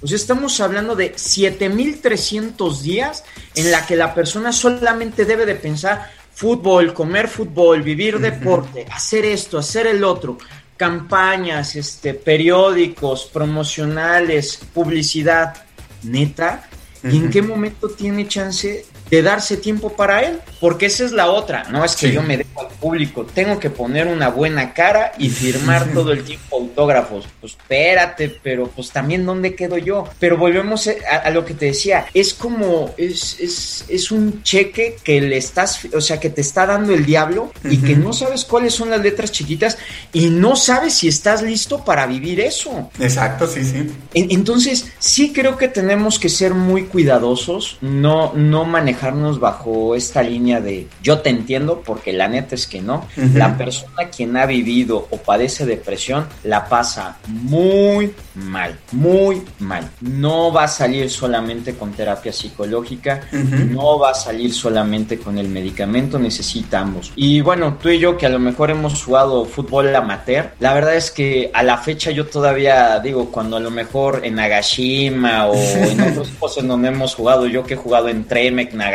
[0.00, 5.54] O sea, estamos hablando de 7300 días en la que la persona solamente debe de
[5.54, 10.38] pensar fútbol, comer fútbol, vivir deporte, hacer esto, hacer el otro,
[10.82, 15.54] campañas, este, periódicos, promocionales, publicidad,
[16.02, 16.68] neta,
[17.04, 21.30] ¿y en qué momento tiene chance de darse tiempo para él, porque esa es la
[21.30, 25.12] otra, no es que yo me dejo al público, tengo que poner una buena cara
[25.18, 30.38] y firmar todo el tiempo autógrafos, pues espérate, pero pues también dónde quedo yo, pero
[30.38, 35.36] volvemos a, lo que te decía, es como, es, es, es, un cheque que le
[35.36, 38.88] estás, o sea, que te está dando el diablo y que no sabes cuáles son
[38.88, 39.76] las letras chiquitas
[40.14, 42.90] y no sabes si estás listo para vivir eso.
[42.98, 43.90] Exacto, sí, sí.
[44.14, 49.01] entonces, sí creo que tenemos que ser muy cuidadosos, no, no manejar
[49.40, 53.06] bajo esta línea de yo te entiendo porque la neta es que no.
[53.34, 59.90] La persona quien ha vivido o padece depresión la pasa muy mal, muy mal.
[60.00, 65.48] No va a salir solamente con terapia psicológica, no va a salir solamente con el
[65.48, 67.12] medicamento, necesitamos.
[67.16, 70.96] Y bueno, tú y yo que a lo mejor hemos jugado fútbol amateur, la verdad
[70.96, 75.54] es que a la fecha yo todavía digo, cuando a lo mejor en Nagashima o
[75.54, 78.91] en otros en donde hemos jugado, yo que he jugado en Tremec, Nagashima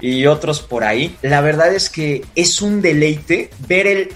[0.00, 4.08] y otros por ahí, la verdad es que es un deleite ver el,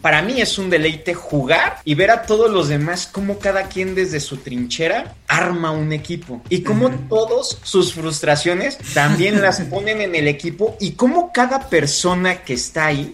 [0.00, 3.94] para mí es un deleite jugar y ver a todos los demás cómo cada quien
[3.94, 10.14] desde su trinchera arma un equipo y cómo todos sus frustraciones también las ponen en
[10.14, 13.12] el equipo y cómo cada persona que está ahí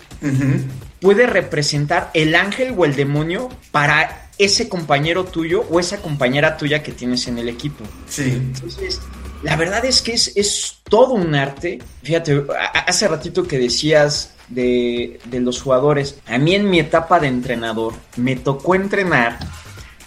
[1.00, 6.82] puede representar el ángel o el demonio para ese compañero tuyo o esa compañera tuya
[6.82, 7.84] que tienes en el equipo.
[8.08, 8.32] Sí.
[8.32, 9.00] Entonces,
[9.46, 11.78] la verdad es que es, es todo un arte.
[12.02, 12.44] Fíjate,
[12.84, 17.94] hace ratito que decías de, de los jugadores, a mí en mi etapa de entrenador
[18.16, 19.38] me tocó entrenar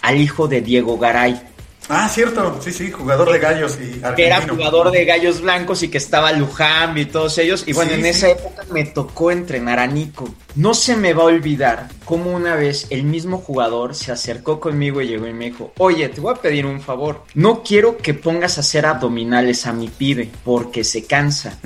[0.02, 1.40] al hijo de Diego Garay.
[1.88, 4.14] Ah, cierto, sí, sí, jugador de gallos y argentino.
[4.14, 7.64] Que era jugador de gallos blancos y que estaba Luján y todos ellos.
[7.66, 10.28] Y bueno, en esa época me tocó entrenar a Nico.
[10.56, 15.00] No se me va a olvidar cómo una vez el mismo jugador se acercó conmigo
[15.00, 17.22] y llegó y me dijo, oye, te voy a pedir un favor.
[17.34, 21.58] No quiero que pongas a hacer abdominales a mi pibe porque se cansa.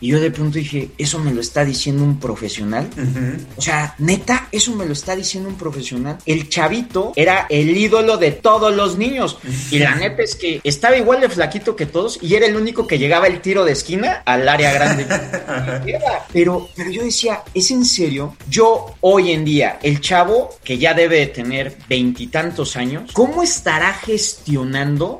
[0.00, 2.88] Y yo de pronto dije, ¿eso me lo está diciendo un profesional?
[3.56, 6.16] O sea, neta, eso me lo está diciendo un profesional.
[6.24, 9.36] El chavito era el ídolo de todos los niños.
[9.70, 12.86] Y la neta es que estaba igual de flaquito que todos y era el único
[12.86, 15.06] que llegaba el tiro de esquina al área grande.
[16.32, 18.05] pero, pero yo decía, ¿es en serio?
[18.48, 23.92] Yo hoy en día, el chavo que ya debe de tener veintitantos años, ¿cómo estará
[23.94, 25.18] gestionando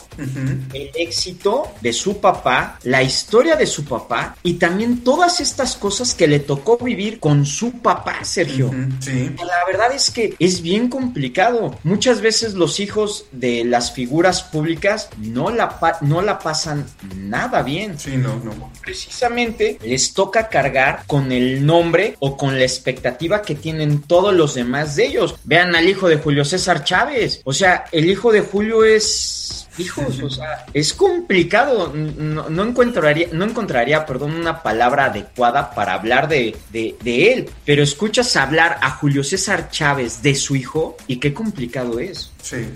[0.73, 6.15] el éxito de su papá, la historia de su papá y también todas estas cosas
[6.15, 8.71] que le tocó vivir con su papá, Sergio?
[8.73, 11.77] La verdad es que es bien complicado.
[11.85, 17.99] Muchas veces los hijos de las figuras públicas no la, no la pasan nada bien.
[17.99, 18.71] Sí, no, no.
[18.81, 24.55] Precisamente les toca cargar con el nombre o con la expectativa que tienen todos los
[24.55, 25.35] demás de ellos.
[25.45, 27.41] Vean al hijo de Julio César Chávez.
[27.45, 31.93] O sea, el hijo de Julio es hijos, o sea, es complicado.
[31.93, 37.51] No, encontraría, no encontraría, perdón, una palabra adecuada para hablar de, de, él.
[37.65, 42.33] Pero escuchas hablar a Julio César Chávez de su hijo y qué complicado es.
[42.43, 42.67] Sí.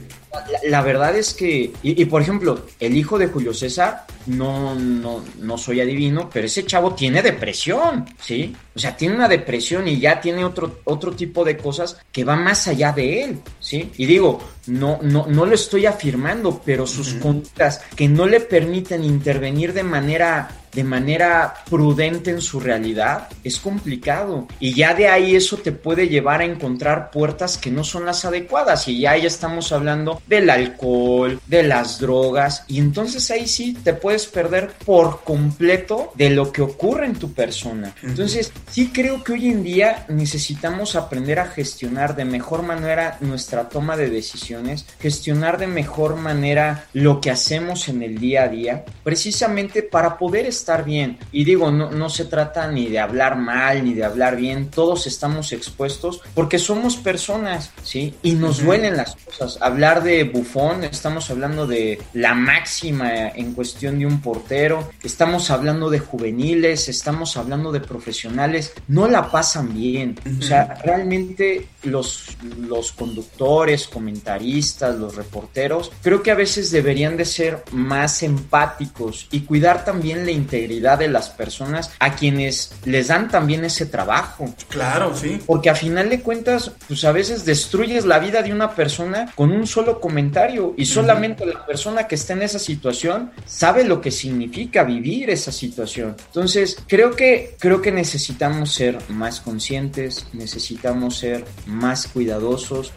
[0.68, 5.58] La, verdad es que, y, por ejemplo, el hijo de Julio César, no, no, no
[5.58, 8.54] soy adivino, pero ese chavo tiene depresión, ¿sí?
[8.74, 12.36] O sea, tiene una depresión y ya tiene otro, otro tipo de cosas que va
[12.36, 13.90] más allá de él, ¿sí?
[13.96, 19.04] Y digo, no, no, no lo estoy afirmando, pero sus conductas que no le permiten
[19.04, 24.46] intervenir de manera de manera prudente en su realidad, es complicado.
[24.60, 28.24] Y ya de ahí eso te puede llevar a encontrar puertas que no son las
[28.24, 28.86] adecuadas.
[28.88, 32.64] Y ya, ya estamos hablando del alcohol, de las drogas.
[32.68, 37.32] Y entonces ahí sí te puedes perder por completo de lo que ocurre en tu
[37.32, 37.94] persona.
[38.02, 43.68] Entonces, sí creo que hoy en día necesitamos aprender a gestionar de mejor manera nuestra
[43.68, 48.84] toma de decisiones, gestionar de mejor manera lo que hacemos en el día a día,
[49.02, 51.18] precisamente para poder estar bien.
[51.32, 55.06] Y digo, no, no se trata ni de hablar mal ni de hablar bien, todos
[55.06, 58.14] estamos expuestos porque somos personas, ¿sí?
[58.22, 59.58] Y nos duelen las cosas.
[59.60, 65.90] Hablar de bufón, estamos hablando de la máxima en cuestión de un portero, estamos hablando
[65.90, 68.49] de juveniles, estamos hablando de profesionales,
[68.88, 70.18] no la pasan bien.
[70.38, 77.24] O sea, realmente los, los conductores, comentaristas, los reporteros, creo que a veces deberían de
[77.24, 83.28] ser más empáticos y cuidar también la integridad de las personas a quienes les dan
[83.28, 84.52] también ese trabajo.
[84.68, 85.40] Claro, sí.
[85.46, 89.52] Porque a final de cuentas, pues a veces destruyes la vida de una persona con
[89.52, 94.10] un solo comentario y solamente la persona que está en esa situación sabe lo que
[94.10, 96.16] significa vivir esa situación.
[96.26, 102.92] Entonces, creo que creo que necesitamos ser más conscientes, necesitamos ser más cuidadosos,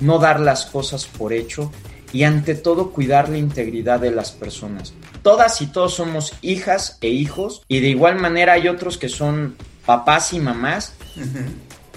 [0.00, 1.70] no dar las cosas por hecho
[2.12, 4.92] y ante todo cuidar la integridad de las personas.
[5.22, 9.56] Todas y todos somos hijas e hijos y de igual manera hay otros que son
[9.86, 10.94] papás y mamás,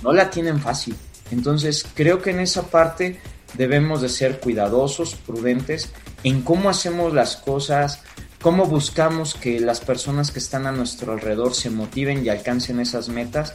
[0.01, 0.95] no la tienen fácil.
[1.31, 3.19] Entonces creo que en esa parte
[3.55, 5.91] debemos de ser cuidadosos, prudentes
[6.23, 8.01] en cómo hacemos las cosas,
[8.41, 13.09] cómo buscamos que las personas que están a nuestro alrededor se motiven y alcancen esas
[13.09, 13.53] metas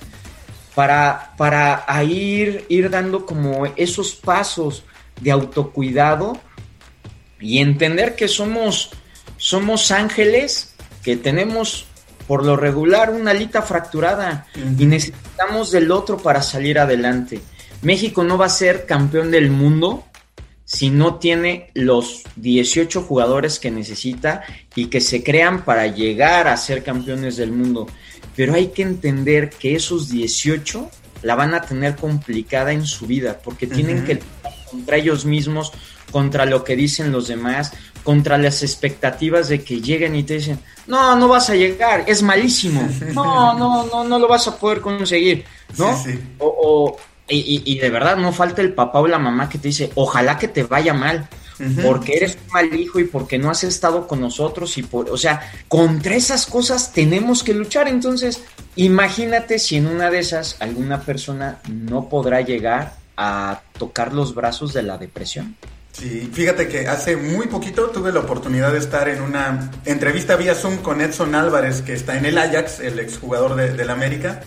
[0.74, 4.84] para, para ir, ir dando como esos pasos
[5.20, 6.38] de autocuidado
[7.40, 8.90] y entender que somos,
[9.36, 11.86] somos ángeles que tenemos
[12.26, 17.40] por lo regular una alita fracturada y necesitamos del otro para salir adelante.
[17.82, 20.04] México no va a ser campeón del mundo
[20.72, 24.44] si no tiene los 18 jugadores que necesita
[24.76, 27.88] y que se crean para llegar a ser campeones del mundo.
[28.36, 30.88] Pero hay que entender que esos 18
[31.22, 34.20] la van a tener complicada en su vida porque tienen que
[34.70, 35.72] contra ellos mismos,
[36.12, 37.72] contra lo que dicen los demás,
[38.04, 42.22] contra las expectativas de que lleguen y te dicen, no, no vas a llegar, es
[42.22, 45.44] malísimo, no, no, no, no lo vas a poder conseguir,
[45.76, 46.00] ¿no?
[46.38, 46.96] O,
[47.30, 50.48] y, de verdad no falta el papá o la mamá que te dice, ojalá que
[50.48, 51.28] te vaya mal,
[51.82, 55.16] porque eres un mal hijo y porque no has estado con nosotros y por, o
[55.16, 58.42] sea, contra esas cosas tenemos que luchar, entonces
[58.76, 64.72] imagínate si en una de esas alguna persona no podrá llegar a tocar los brazos
[64.72, 65.56] de la depresión.
[65.92, 70.54] Sí, fíjate que hace muy poquito tuve la oportunidad de estar en una entrevista vía
[70.54, 74.42] Zoom con Edson Álvarez, que está en el Ajax, el exjugador de, del América.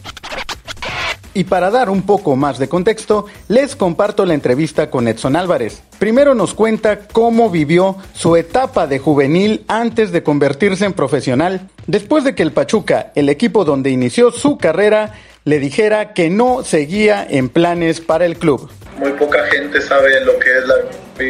[1.36, 5.82] Y para dar un poco más de contexto, les comparto la entrevista con Edson Álvarez.
[5.98, 12.24] Primero nos cuenta cómo vivió su etapa de juvenil antes de convertirse en profesional, después
[12.24, 15.14] de que el Pachuca, el equipo donde inició su carrera,
[15.46, 18.70] le dijera que no seguía en planes para el club.
[18.98, 20.76] Muy poca gente sabe lo que es la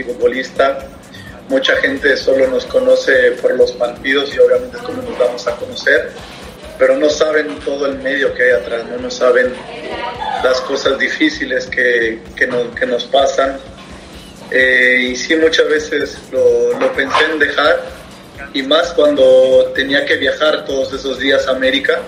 [0.05, 0.79] futbolista.
[1.49, 5.55] Mucha gente solo nos conoce por los partidos y obviamente es como nos vamos a
[5.55, 6.11] conocer,
[6.77, 9.53] pero no saben todo el medio que hay atrás, no, saben
[10.43, 12.47] las cosas difíciles que, que,
[12.85, 13.57] nos, pasan.
[14.51, 17.81] Eh, y sí, muchas veces lo, lo pensé en dejar,
[18.53, 21.99] y más cuando tenía que viajar todos esos días a América,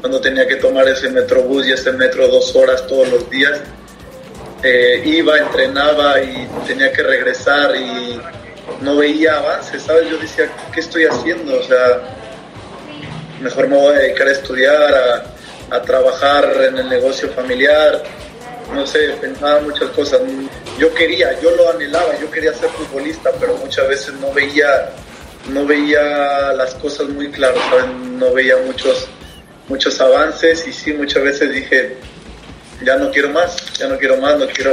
[0.00, 3.60] cuando tenía que tomar ese metrobús y ese metro dos horas todos los días
[4.62, 8.20] eh, iba, entrenaba y tenía que regresar y
[8.80, 10.08] no veía avances, ¿sabes?
[10.10, 11.58] Yo decía, ¿qué estoy haciendo?
[11.58, 12.02] O sea,
[13.40, 15.24] mejor me voy a dedicar a estudiar,
[15.70, 18.02] a, trabajar en el negocio familiar,
[18.72, 20.20] no sé, pensaba muchas cosas.
[20.78, 24.90] Yo quería, yo lo anhelaba, yo quería ser futbolista, pero muchas veces no veía,
[25.48, 27.62] no veía las cosas muy claras,
[28.18, 29.08] no veía muchos,
[29.68, 31.96] muchos avances y sí, muchas veces dije,
[32.84, 34.72] ya no quiero más, ya no quiero más, no quiero,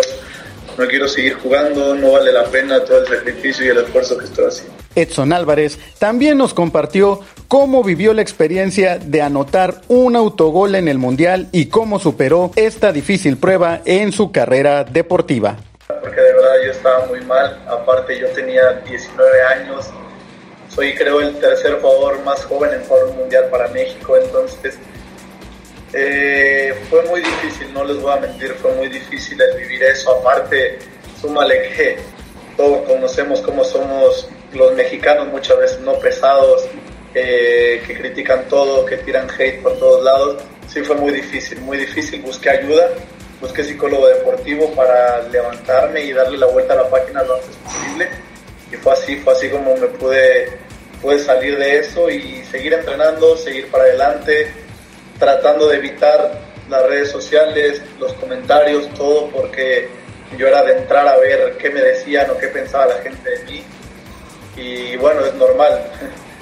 [0.78, 4.26] no quiero seguir jugando, no vale la pena todo el sacrificio y el esfuerzo que
[4.26, 4.84] estoy haciendo.
[4.96, 7.22] Edson Álvarez también nos compartió
[7.54, 12.92] cómo vivió la experiencia de anotar un autogol en el Mundial y cómo superó esta
[12.92, 15.58] difícil prueba en su carrera deportiva.
[15.88, 19.88] Porque de verdad yo estaba muy mal, aparte yo tenía 19 años,
[20.68, 24.80] soy creo el tercer jugador más joven en jugar un mundial para México, entonces
[25.94, 30.12] eh, fue muy difícil, no les voy a mentir, fue muy difícil el vivir eso.
[30.12, 30.80] Aparte,
[31.22, 31.98] súmale que
[32.58, 36.68] todos conocemos cómo somos los mexicanos, muchas veces no pesados,
[37.14, 40.44] que critican todo, que tiran hate por todos lados.
[40.68, 42.22] Sí, fue muy difícil, muy difícil.
[42.22, 42.90] Busqué ayuda,
[43.40, 48.10] busqué psicólogo deportivo para levantarme y darle la vuelta a la página lo antes posible.
[48.72, 50.58] Y fue así, fue así como me pude,
[51.02, 54.52] pude salir de eso y seguir entrenando, seguir para adelante
[55.20, 56.40] tratando de evitar
[56.70, 59.88] las redes sociales, los comentarios, todo, porque
[60.38, 63.44] yo era de entrar a ver qué me decían o qué pensaba la gente de
[63.46, 63.64] mí.
[64.56, 65.92] Y bueno, es normal.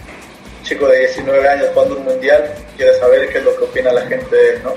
[0.72, 4.06] chico de 19 años jugando un mundial quiere saber qué es lo que opina la
[4.08, 4.74] gente de él, ¿no?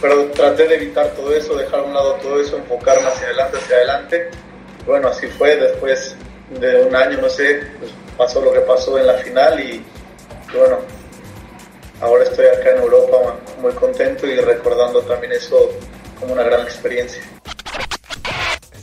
[0.00, 3.58] Pero traté de evitar todo eso, dejar a un lado todo eso, enfocarme hacia adelante,
[3.58, 4.30] hacia adelante.
[4.86, 5.56] Bueno, así fue.
[5.56, 6.16] Después
[6.58, 9.84] de un año, no sé, pues pasó lo que pasó en la final y
[10.56, 10.78] bueno,
[12.00, 15.72] ahora estoy acá en Europa muy contento y recordando también eso
[16.18, 17.22] como una gran experiencia.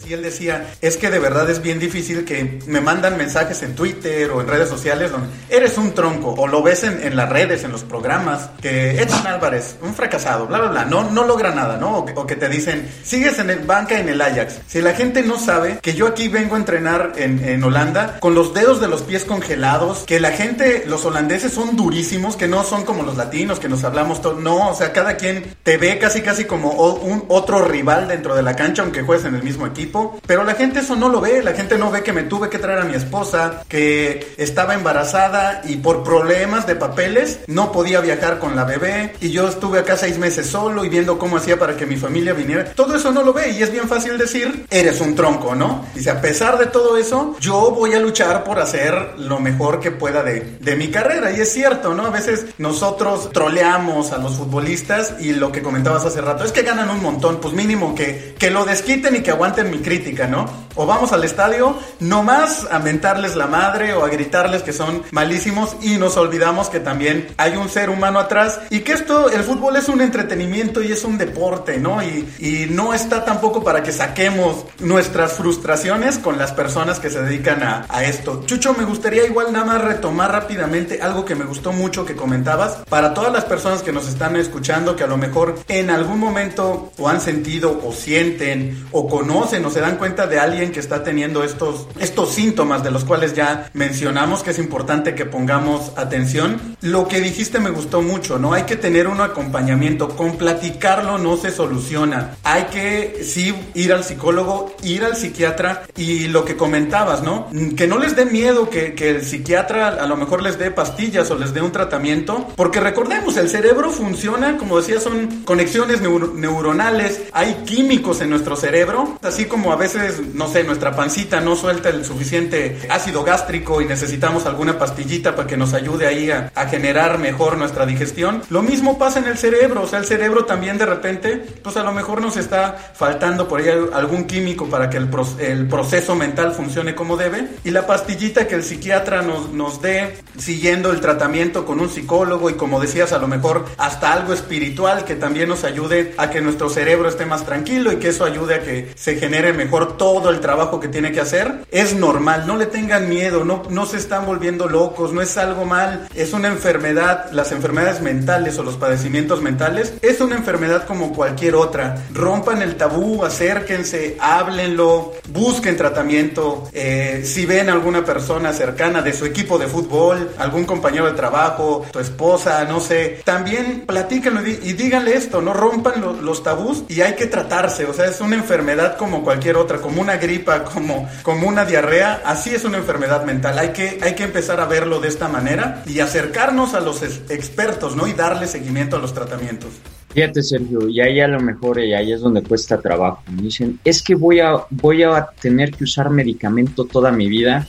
[0.08, 3.76] Y él decía, es que de verdad es bien difícil que me mandan mensajes en
[3.76, 7.64] Twitter o en redes sociales donde eres un tronco o lo ves en, las redes,
[7.64, 11.78] en los programas, que Edson Álvarez, un fracasado, bla, bla, bla, no, no logra nada,
[11.78, 12.00] ¿no?
[12.00, 14.62] O que, te dicen, sigues en el banca en el Ajax.
[14.68, 18.36] Si la gente no sabe que yo aquí vengo a entrenar en, en Holanda con
[18.36, 22.64] los dedos de los pies congelados, que la gente, los holandeses son durísimos, que no
[22.64, 25.98] son como los latinos, que nos hablamos todo, no, o sea, cada quien te ve
[26.00, 29.68] casi casi como un otro rival dentro de la cancha, aunque juegues en el mismo
[29.68, 29.93] equipo
[30.26, 32.60] pero la gente eso no lo ve, la gente no ve que me tuve que
[32.60, 38.40] traer a mi esposa, que estaba embarazada y por problemas de papeles no podía viajar
[38.40, 41.78] con la bebé y yo estuve acá seis meses solo y viendo cómo hacía para
[41.78, 42.66] que mi familia viniera.
[42.74, 45.86] Todo eso no lo ve y es bien fácil decir, eres un tronco, ¿no?
[45.94, 49.92] Dice, a pesar de todo eso, yo voy a luchar por hacer lo mejor que
[49.92, 51.32] pueda de, de mi carrera.
[51.32, 52.06] Y es cierto, ¿no?
[52.06, 56.64] A veces nosotros troleamos a los futbolistas y lo que comentabas hace rato es que
[56.64, 60.50] ganan un montón, pues mínimo que, que lo desquiten y que aguanten mi crítica, ¿no?
[60.76, 65.76] O vamos al estadio nomás a mentarles la madre o a gritarles que son malísimos
[65.82, 69.76] y nos olvidamos que también hay un ser humano atrás y que esto, el fútbol
[69.76, 72.02] es un entretenimiento y es un deporte, ¿no?
[72.02, 77.22] Y, y no está tampoco para que saquemos nuestras frustraciones con las personas que se
[77.22, 78.44] dedican a, a esto.
[78.46, 82.80] Chucho, me gustaría igual nada más retomar rápidamente algo que me gustó mucho que comentabas
[82.90, 86.92] para todas las personas que nos están escuchando que a lo mejor en algún momento
[86.98, 91.04] o han sentido o sienten o conocen o se dan cuenta de alguien que está
[91.04, 96.78] teniendo estos, estos síntomas de los cuales ya mencionamos que es importante que pongamos atención.
[96.82, 98.54] Lo que dijiste me gustó mucho, ¿no?
[98.54, 100.10] Hay que tener un acompañamiento.
[100.10, 102.36] Con platicarlo no se soluciona.
[102.44, 107.48] Hay que sí ir al psicólogo, ir al psiquiatra y lo que comentabas, ¿no?
[107.76, 111.30] Que no les dé miedo que, que el psiquiatra a lo mejor les dé pastillas
[111.32, 117.24] o les dé un tratamiento, porque recordemos, el cerebro funciona, como decía, son conexiones neuronales,
[117.32, 121.90] hay químicos en nuestro cerebro, así como a veces, no sé, nuestra pancita no suelta
[121.90, 127.20] el suficiente ácido gástrico y necesitamos alguna pastillita para que nos ayude ahí a, generar
[127.20, 128.42] mejor nuestra digestión.
[128.50, 131.84] Lo mismo pasa en el cerebro, o sea, el cerebro también de repente, pues a
[131.84, 135.10] lo mejor nos está faltando por ahí algún químico para que el,
[135.40, 140.18] el proceso mental funcione como debe y la pastillita que el psiquiatra nos, nos dé
[140.38, 145.06] siguiendo el tratamiento con un psicólogo y como decías, a lo mejor hasta algo espiritual
[145.06, 148.56] que también nos ayude a que nuestro cerebro esté más tranquilo y que eso ayude
[148.56, 149.16] a que se
[149.54, 153.64] mejor todo el trabajo que tiene que hacer, es normal, no le tengan miedo, no,
[153.70, 158.58] no se están volviendo locos, no es algo mal, es una enfermedad, las enfermedades mentales
[158.58, 162.04] o los padecimientos mentales, es una enfermedad como cualquier otra.
[162.14, 169.26] Rompan el tabú, acérquense, háblenlo, busquen tratamiento, eh, si ven alguna persona cercana de su
[169.26, 175.16] equipo de fútbol, algún compañero de trabajo, tu esposa, no sé, también platíquenlo y, díganle
[175.16, 179.24] esto, no rompan los tabús y hay que tratarse, o sea, es una enfermedad como
[179.24, 183.70] cualquier otra, como una gripa, como, como una diarrea, así es una enfermedad mental, hay
[183.70, 188.08] que, hay que empezar a verlo de esta manera y acercarnos a los expertos, ¿no?
[188.08, 189.70] Y darle seguimiento a los tratamientos.
[190.14, 193.24] Fíjate, Sergio, y ahí a lo mejor, y ahí es donde cuesta trabajo.
[193.32, 197.68] Me dicen, es que voy a, voy a tener que usar medicamento toda mi vida.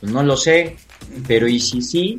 [0.00, 0.76] Pues no lo sé,
[1.26, 2.16] pero y si sí,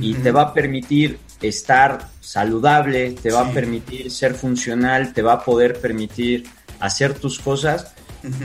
[0.00, 5.34] y te va a permitir estar saludable, te va a permitir ser funcional, te va
[5.34, 6.44] a poder permitir
[6.80, 7.94] hacer tus cosas,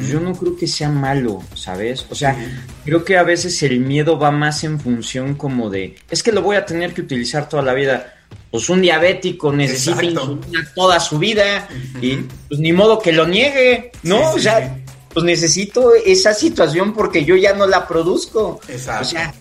[0.09, 2.05] yo no creo que sea malo, ¿sabes?
[2.09, 2.37] O sea,
[2.83, 6.41] creo que a veces el miedo va más en función como de, es que lo
[6.41, 8.13] voy a tener que utilizar toda la vida.
[8.51, 11.67] Pues un diabético necesita insulina toda su vida
[12.01, 12.17] y
[12.47, 14.31] pues ni modo que lo niegue, ¿no?
[14.31, 14.77] o sea,
[15.13, 18.59] pues necesito esa situación porque yo ya no la produzco.
[18.69, 19.01] Exacto.
[19.01, 19.33] O sea,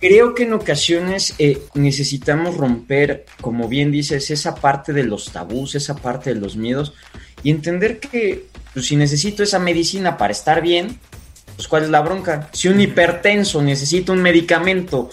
[0.00, 5.76] creo que en ocasiones eh, necesitamos romper, como bien dices, esa parte de los tabús,
[5.76, 6.94] esa parte de los miedos
[7.42, 10.98] y entender que pues, si necesito esa medicina para estar bien,
[11.56, 12.48] pues cuál es la bronca.
[12.52, 15.10] Si un hipertenso necesita un medicamento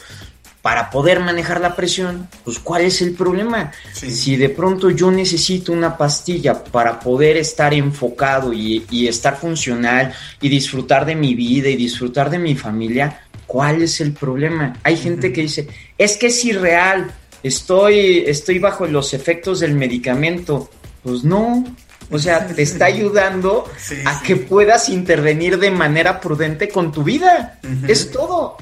[0.62, 3.72] para poder manejar la presión, pues cuál es el problema.
[3.94, 10.14] Si de pronto yo necesito una pastilla para poder estar enfocado y, y, estar funcional
[10.42, 14.76] y disfrutar de mi vida y disfrutar de mi familia, ¿cuál es el problema?
[14.84, 15.68] Hay gente que dice,
[15.98, 17.12] es que es irreal,
[17.42, 20.70] estoy, estoy bajo los efectos del medicamento.
[21.04, 21.64] Pues no,
[22.12, 23.66] o sea, te está ayudando
[24.06, 27.60] a que puedas intervenir de manera prudente con tu vida.
[27.88, 28.58] Es todo.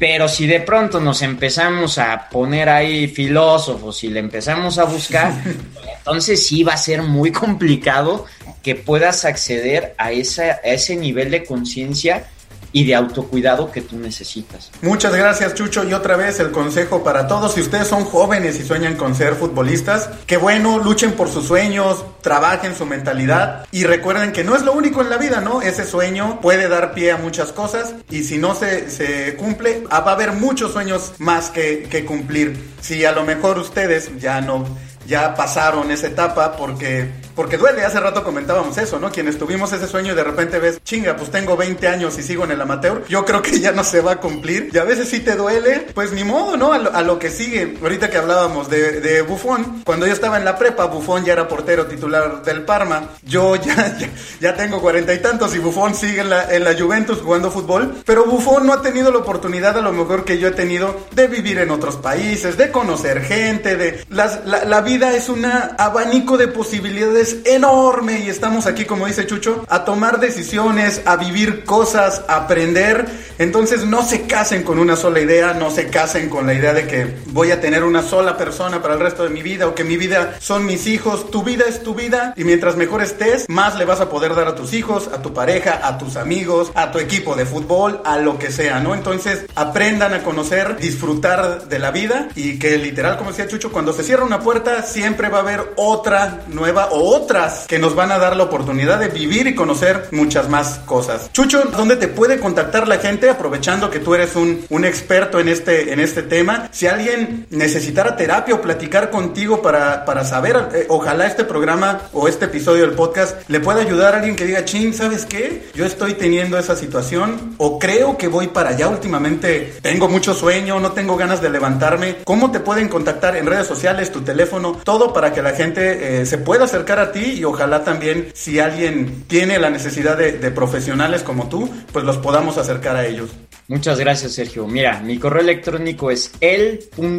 [0.00, 5.32] Pero si de pronto nos empezamos a poner ahí filósofos y le empezamos a buscar,
[5.98, 8.24] entonces sí va a ser muy complicado
[8.62, 12.26] que puedas acceder a, esa, a ese nivel de conciencia
[12.72, 14.70] y de autocuidado que tú necesitas.
[14.82, 18.64] Muchas gracias Chucho y otra vez el consejo para todos, si ustedes son jóvenes y
[18.64, 24.32] sueñan con ser futbolistas, que bueno, luchen por sus sueños, trabajen su mentalidad y recuerden
[24.32, 25.62] que no es lo único en la vida, ¿no?
[25.62, 30.12] Ese sueño puede dar pie a muchas cosas y si no se, cumple, ah, va
[30.12, 32.70] a haber muchos sueños más que, que cumplir.
[32.80, 34.64] Si a lo mejor ustedes ya no
[35.06, 37.10] ya pasaron esa etapa porque
[37.40, 39.10] porque duele, hace rato comentábamos eso, ¿no?
[39.10, 42.44] Quienes tuvimos ese sueño y de repente ves, chinga, pues tengo 20 años y sigo
[42.44, 44.68] en el amateur, yo creo que ya no se va a cumplir.
[44.74, 46.74] Y a veces sí te duele, pues ni modo, ¿no?
[46.74, 47.78] A lo, que sigue.
[47.80, 51.48] Ahorita que hablábamos de, de Buffon, cuando yo estaba en la prepa, Buffon ya era
[51.48, 53.08] portero titular del Parma.
[53.22, 53.96] Yo ya,
[54.38, 58.02] ya, tengo cuarenta y tantos y Buffon sigue en la, en la Juventus jugando fútbol.
[58.04, 61.26] Pero Buffon no ha tenido la oportunidad, a lo mejor que yo he tenido, de
[61.26, 64.04] vivir en otros países, de conocer gente, de...
[64.10, 69.64] La, la vida es un abanico de posibilidades enorme y estamos aquí, como dice Chucho,
[69.68, 73.06] a tomar decisiones, a vivir cosas, a aprender.
[73.38, 76.86] Entonces no se casen con una sola idea, no se casen con la idea de
[76.86, 79.84] que voy a tener una sola persona para el resto de mi vida o que
[79.84, 81.30] mi vida son mis hijos.
[81.30, 84.48] Tu vida es tu vida y mientras mejor estés, más le vas a poder dar
[84.48, 88.18] a tus hijos, a tu pareja, a tus amigos, a tu equipo de fútbol, a
[88.18, 88.94] lo que sea, ¿no?
[88.94, 93.92] Entonces aprendan a conocer, disfrutar de la vida y que literal, como decía Chucho, cuando
[93.92, 98.12] se cierra una puerta siempre va a haber otra nueva o otras que nos van
[98.12, 101.30] a dar la oportunidad de vivir y conocer muchas más cosas.
[101.32, 105.48] Chucho, ¿dónde te puede contactar la gente aprovechando que tú eres un, un experto en
[105.48, 106.68] este, en este tema?
[106.70, 112.28] Si alguien necesitara terapia o platicar contigo para, para saber, eh, ojalá este programa o
[112.28, 115.68] este episodio del podcast le pueda ayudar a alguien que diga, ching, ¿sabes qué?
[115.74, 120.78] Yo estoy teniendo esa situación o creo que voy para allá últimamente, tengo mucho sueño,
[120.78, 122.18] no tengo ganas de levantarme.
[122.24, 126.26] ¿Cómo te pueden contactar en redes sociales, tu teléfono, todo para que la gente eh,
[126.26, 131.22] se pueda acercar a ti y ojalá también si alguien tiene la necesidad de, profesionales
[131.22, 133.30] como tú, pues los podamos acercar a ellos.
[133.68, 134.66] Muchas gracias, Sergio.
[134.66, 137.10] Mira, mi correo electrónico es el.divan.light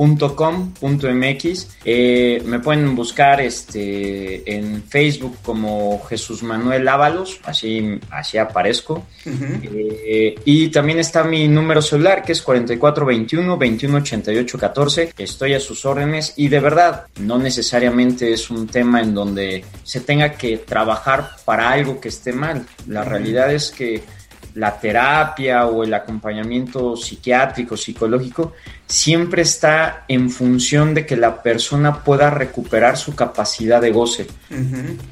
[0.00, 9.06] .com.mx eh, me pueden buscar este en Facebook como Jesús Manuel Ábalos así, así aparezco.
[9.26, 15.84] Eh, y también está mi número celular que es 4421 2188 14 estoy a sus
[15.84, 21.30] órdenes y de verdad no necesariamente es un tema en donde se tenga que trabajar
[21.44, 22.64] para algo que esté mal.
[22.86, 24.02] La realidad es que
[24.54, 28.52] la terapia o el acompañamiento psiquiátrico, psicológico,
[28.86, 34.26] siempre está en función de que la persona pueda recuperar su capacidad de goce.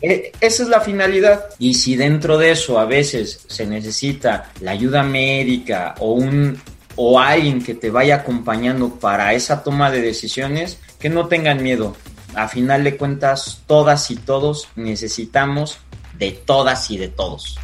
[0.03, 1.45] E, esa es la finalidad.
[1.59, 6.61] Y si dentro de eso a veces se necesita la ayuda médica o un
[7.01, 11.95] o alguien que te vaya acompañando para esa toma de decisiones, que no tengan miedo.
[12.35, 15.79] A final de cuentas, todas y todos necesitamos
[16.19, 17.57] de todas y de todos.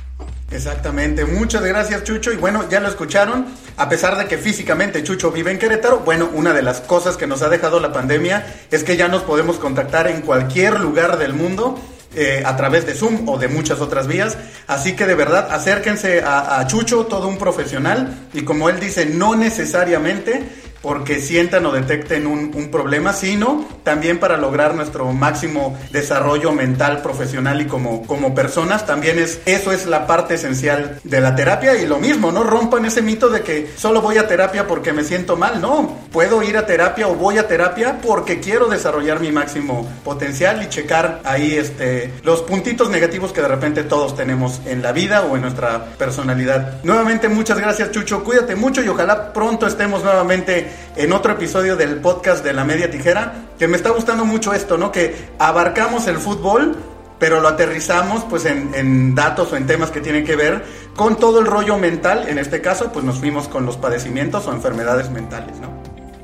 [0.54, 2.32] Exactamente, muchas gracias Chucho.
[2.32, 3.46] Y bueno, ya lo escucharon,
[3.76, 7.26] a pesar de que físicamente Chucho vive en Querétaro, bueno, una de las cosas que
[7.26, 11.34] nos ha dejado la pandemia es que ya nos podemos contactar en cualquier lugar del
[11.34, 11.76] mundo
[12.14, 14.38] eh, a través de Zoom o de muchas otras vías.
[14.68, 19.06] Así que de verdad acérquense a, a, Chucho, todo un profesional, y como él dice,
[19.06, 20.44] no necesariamente
[20.84, 27.00] porque sientan o detecten un, un, problema, sino también para lograr nuestro máximo desarrollo mental,
[27.00, 28.84] profesional y como, como personas.
[28.84, 32.84] También es, eso es la parte esencial de la terapia y lo mismo, no rompan
[32.84, 36.58] ese mito de que solo voy a terapia porque me siento mal, no, puedo ir
[36.58, 41.54] a terapia o voy a terapia porque quiero desarrollar mi máximo potencial y checar ahí
[41.54, 45.86] este, los puntitos negativos que de repente todos tenemos en la vida o en nuestra
[45.96, 46.82] personalidad.
[46.82, 51.96] Nuevamente muchas gracias Chucho, cuídate mucho y ojalá pronto estemos nuevamente en otro episodio del
[51.96, 54.92] podcast de la media tijera, que me está gustando mucho esto, ¿no?
[54.92, 56.76] Que abarcamos el fútbol,
[57.18, 60.64] pero lo aterrizamos pues en, en, datos o en temas que tienen que ver
[60.94, 64.52] con todo el rollo mental, en este caso pues nos fuimos con los padecimientos o
[64.52, 65.74] enfermedades mentales, ¿no?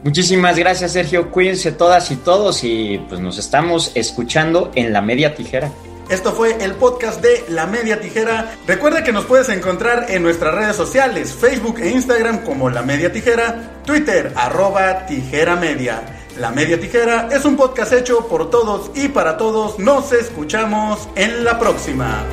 [0.02, 5.34] Muchísimas gracias Sergio, cuídense todas y todos y pues nos estamos escuchando en la media
[5.34, 5.70] tijera.
[6.10, 8.56] Esto fue el podcast de La Media Tijera.
[8.66, 13.12] Recuerda que nos puedes encontrar en nuestras redes sociales, Facebook e Instagram como La Media
[13.12, 16.02] Tijera, Twitter arroba Tijera Media.
[16.36, 19.78] La Media Tijera es un podcast hecho por todos y para todos.
[19.78, 22.24] Nos escuchamos en la próxima.